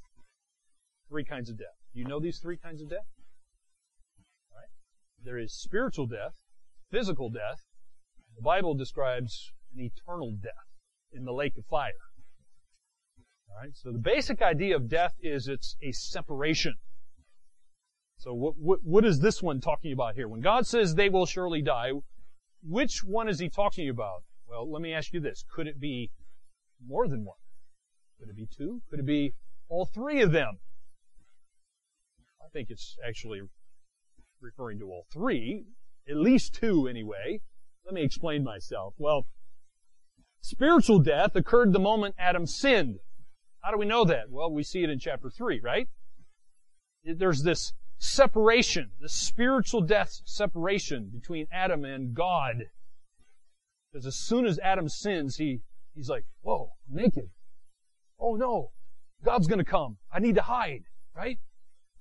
[1.08, 1.76] Three kinds of death.
[1.92, 3.06] You know these three kinds of death?
[5.24, 6.34] There is spiritual death,
[6.90, 7.64] physical death.
[8.36, 10.52] The Bible describes an eternal death
[11.12, 11.92] in the lake of fire.
[13.48, 13.74] All right.
[13.74, 16.74] So the basic idea of death is it's a separation.
[18.18, 20.28] So what, what, what is this one talking about here?
[20.28, 21.92] When God says they will surely die,
[22.62, 24.22] which one is he talking about?
[24.48, 25.44] Well, let me ask you this.
[25.54, 26.10] Could it be
[26.86, 27.36] more than one?
[28.18, 28.80] Could it be two?
[28.88, 29.34] Could it be
[29.68, 30.58] all three of them?
[32.40, 33.40] I think it's actually
[34.40, 35.64] referring to all three,
[36.08, 37.40] at least two anyway.
[37.84, 38.94] Let me explain myself.
[38.98, 39.26] Well,
[40.40, 42.98] spiritual death occurred the moment Adam sinned.
[43.62, 44.30] How do we know that?
[44.30, 45.88] Well, we see it in chapter 3, right?
[47.02, 52.64] There's this separation, this spiritual death separation between Adam and God.
[53.92, 55.60] Because as soon as Adam sins, he,
[55.94, 57.30] he's like, whoa, I'm naked.
[58.18, 58.72] Oh no,
[59.24, 59.98] God's gonna come.
[60.12, 60.84] I need to hide,
[61.14, 61.38] right?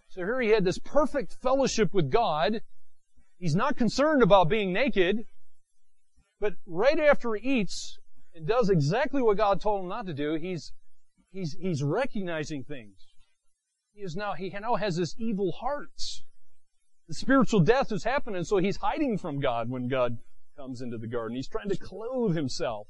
[0.09, 2.61] So here he had this perfect fellowship with God.
[3.39, 5.25] He's not concerned about being naked.
[6.39, 7.97] But right after he eats
[8.35, 10.73] and does exactly what God told him not to do, he's,
[11.31, 13.12] he's, he's recognizing things.
[13.93, 16.01] He is now, he now has this evil heart.
[17.07, 20.17] The spiritual death is happening, so he's hiding from God when God
[20.57, 21.35] comes into the garden.
[21.35, 22.87] He's trying to clothe himself.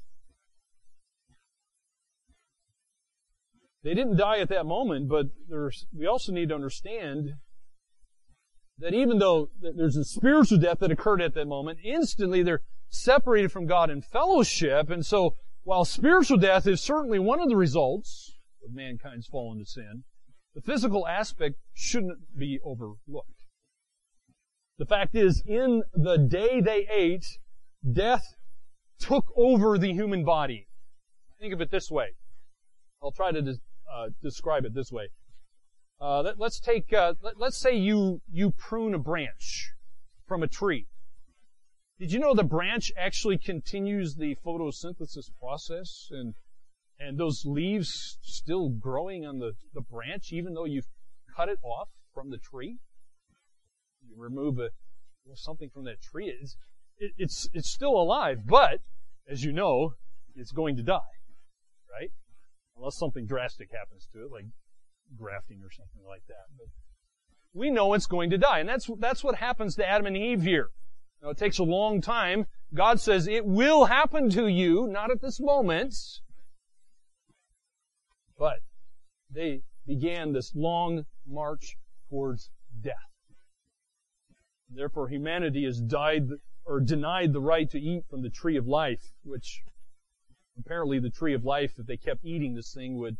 [3.82, 5.26] They didn't die at that moment, but
[5.92, 7.34] we also need to understand
[8.78, 13.52] that even though there's a spiritual death that occurred at that moment, instantly they're separated
[13.52, 14.88] from God in fellowship.
[14.88, 19.66] And so, while spiritual death is certainly one of the results of mankind's fall into
[19.66, 20.04] sin,
[20.54, 23.44] The physical aspect shouldn't be overlooked.
[24.78, 27.38] The fact is, in the day they ate,
[27.90, 28.34] death
[28.98, 30.68] took over the human body.
[31.40, 32.14] Think of it this way.
[33.02, 33.60] I'll try to des-
[33.92, 35.08] uh, describe it this way.
[36.00, 39.72] Uh, let, us take, uh, let, let's say you, you prune a branch
[40.26, 40.86] from a tree.
[41.98, 46.34] Did you know the branch actually continues the photosynthesis process and,
[46.98, 50.88] and those leaves still growing on the, the branch even though you've
[51.36, 52.78] cut it off from the tree?
[54.08, 54.70] You remove a,
[55.34, 56.32] something from that tree.
[56.40, 56.56] It's,
[56.98, 58.80] it, it's, it's still alive, but
[59.28, 59.94] as you know,
[60.36, 61.00] it's going to die,
[61.90, 62.10] right?
[62.76, 64.44] Unless something drastic happens to it, like
[65.16, 66.46] grafting or something like that.
[66.58, 66.66] But
[67.52, 68.58] we know it's going to die.
[68.58, 70.70] And that's, that's what happens to Adam and Eve here.
[71.22, 72.46] Now, it takes a long time.
[72.74, 75.94] God says it will happen to you, not at this moment.
[78.38, 78.58] But
[79.30, 81.76] they began this long march
[82.08, 82.94] towards death.
[84.68, 86.28] Therefore, humanity has died
[86.64, 89.62] or denied the right to eat from the tree of life, which
[90.58, 93.16] apparently the tree of life, if they kept eating this thing, would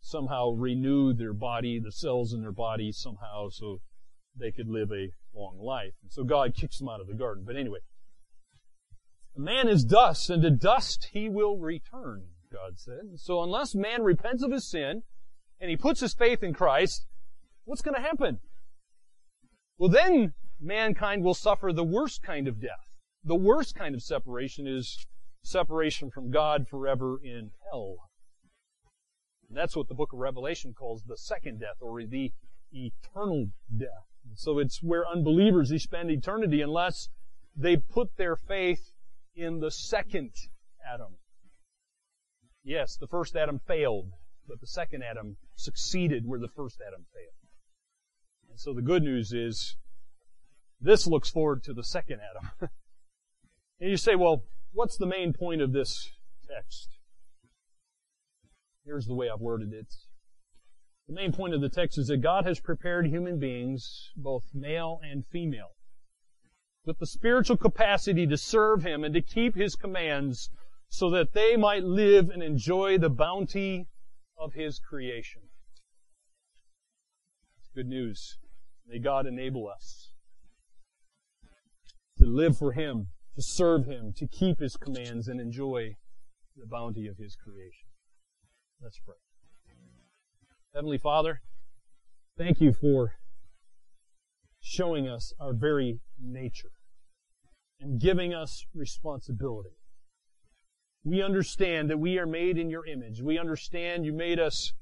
[0.00, 3.80] somehow renew their body, the cells in their body somehow, so
[4.38, 5.94] they could live a long life.
[6.02, 7.44] And so God kicks them out of the garden.
[7.44, 7.80] But anyway,
[9.36, 13.16] man is dust, and to dust he will return, God said.
[13.16, 15.02] So unless man repents of his sin,
[15.60, 17.06] and he puts his faith in Christ,
[17.64, 18.38] what's going to happen?
[19.76, 22.94] Well, then mankind will suffer the worst kind of death.
[23.24, 25.06] The worst kind of separation is
[25.42, 27.96] separation from God forever in hell.
[29.48, 32.32] And that's what the book of Revelation calls the second death, or the
[32.72, 33.46] eternal
[33.76, 34.06] death.
[34.34, 37.08] So it's where unbelievers they spend eternity unless
[37.56, 38.92] they put their faith
[39.34, 40.32] in the second
[40.86, 41.16] Adam.
[42.64, 44.10] Yes, the first Adam failed,
[44.46, 47.32] but the second Adam succeeded where the first Adam failed.
[48.50, 49.76] And so the good news is
[50.80, 52.50] this looks forward to the second Adam.
[53.80, 56.10] and you say, well, what's the main point of this
[56.48, 56.88] text?
[58.84, 59.92] Here's the way I've worded it.
[61.08, 65.00] The main point of the text is that God has prepared human beings, both male
[65.02, 65.72] and female,
[66.84, 70.50] with the spiritual capacity to serve Him and to keep His commands
[70.88, 73.88] so that they might live and enjoy the bounty
[74.36, 75.42] of His creation.
[77.58, 78.38] It's good news.
[78.86, 80.12] May God enable us
[82.18, 85.96] to live for Him, to serve Him, to keep His commands, and enjoy
[86.56, 87.88] the bounty of His creation.
[88.80, 89.16] Let's pray.
[90.74, 91.40] Heavenly Father,
[92.36, 93.14] thank you for
[94.60, 96.72] showing us our very nature
[97.80, 99.77] and giving us responsibility.
[101.04, 103.22] We understand that we are made in your image.
[103.22, 104.72] We understand you made us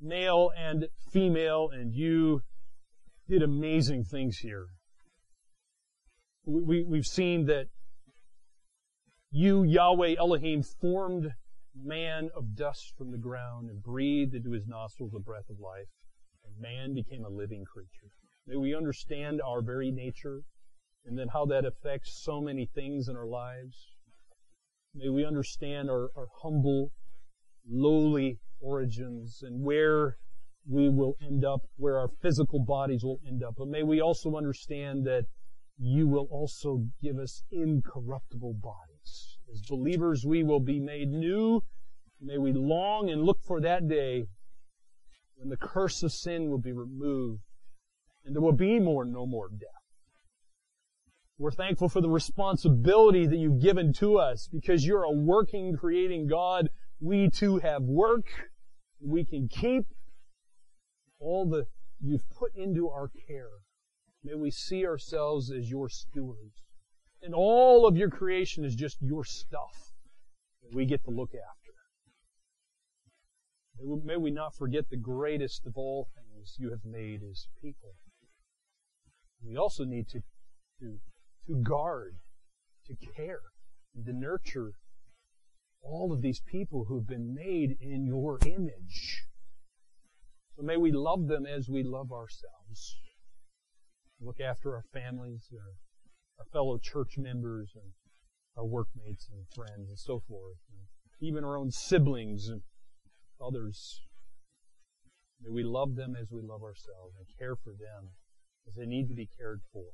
[0.00, 2.42] male and female, and you
[3.28, 4.66] did amazing things here
[6.44, 7.66] we, we, have seen that
[9.30, 11.30] you, Yahweh Elohim, formed
[11.74, 15.88] man of dust from the ground and breathed into his nostrils the breath of life,
[16.44, 18.12] and man became a living creature.
[18.46, 20.42] May we understand our very nature
[21.04, 23.91] and then how that affects so many things in our lives.
[24.94, 26.92] May we understand our, our humble,
[27.68, 30.18] lowly origins and where
[30.68, 33.54] we will end up, where our physical bodies will end up.
[33.56, 35.24] But may we also understand that
[35.78, 39.38] you will also give us incorruptible bodies.
[39.50, 41.62] As believers, we will be made new.
[42.20, 44.24] May we long and look for that day
[45.36, 47.42] when the curse of sin will be removed
[48.24, 49.81] and there will be more, no more death.
[51.42, 56.28] We're thankful for the responsibility that you've given to us because you're a working, creating
[56.28, 56.68] God.
[57.00, 58.26] We too have work.
[59.00, 59.86] We can keep
[61.18, 61.66] all the
[62.00, 63.48] you've put into our care.
[64.22, 66.62] May we see ourselves as your stewards.
[67.22, 69.94] And all of your creation is just your stuff
[70.62, 71.72] that we get to look after.
[74.04, 77.96] May we not forget the greatest of all things you have made as people.
[79.44, 80.22] We also need to,
[80.78, 81.00] to,
[81.46, 82.16] to guard,
[82.86, 83.40] to care,
[83.94, 84.72] and to nurture
[85.82, 89.24] all of these people who have been made in your image.
[90.56, 92.96] So may we love them as we love ourselves
[94.24, 95.74] look after our families, our,
[96.38, 97.92] our fellow church members, and
[98.56, 100.86] our workmates and friends and so forth, and
[101.20, 102.62] even our own siblings and
[103.44, 104.00] others.
[105.40, 108.10] May we love them as we love ourselves and care for them
[108.68, 109.90] as they need to be cared for.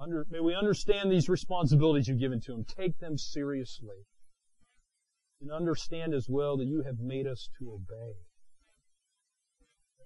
[0.00, 2.64] Under, may we understand these responsibilities you've given to them.
[2.64, 4.06] Take them seriously.
[5.40, 8.14] And understand as well that you have made us to obey.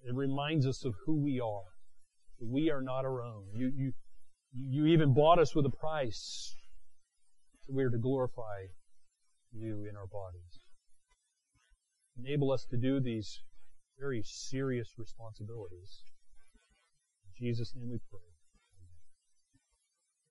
[0.04, 1.72] It reminds us of who we are.
[2.40, 3.44] We are not our own.
[3.54, 3.92] You, you,
[4.52, 6.54] you even bought us with a price.
[7.60, 8.66] So we are to glorify
[9.52, 10.58] you in our bodies.
[12.18, 13.40] Enable us to do these
[13.98, 16.02] very serious responsibilities.
[17.24, 18.31] In Jesus' name we pray.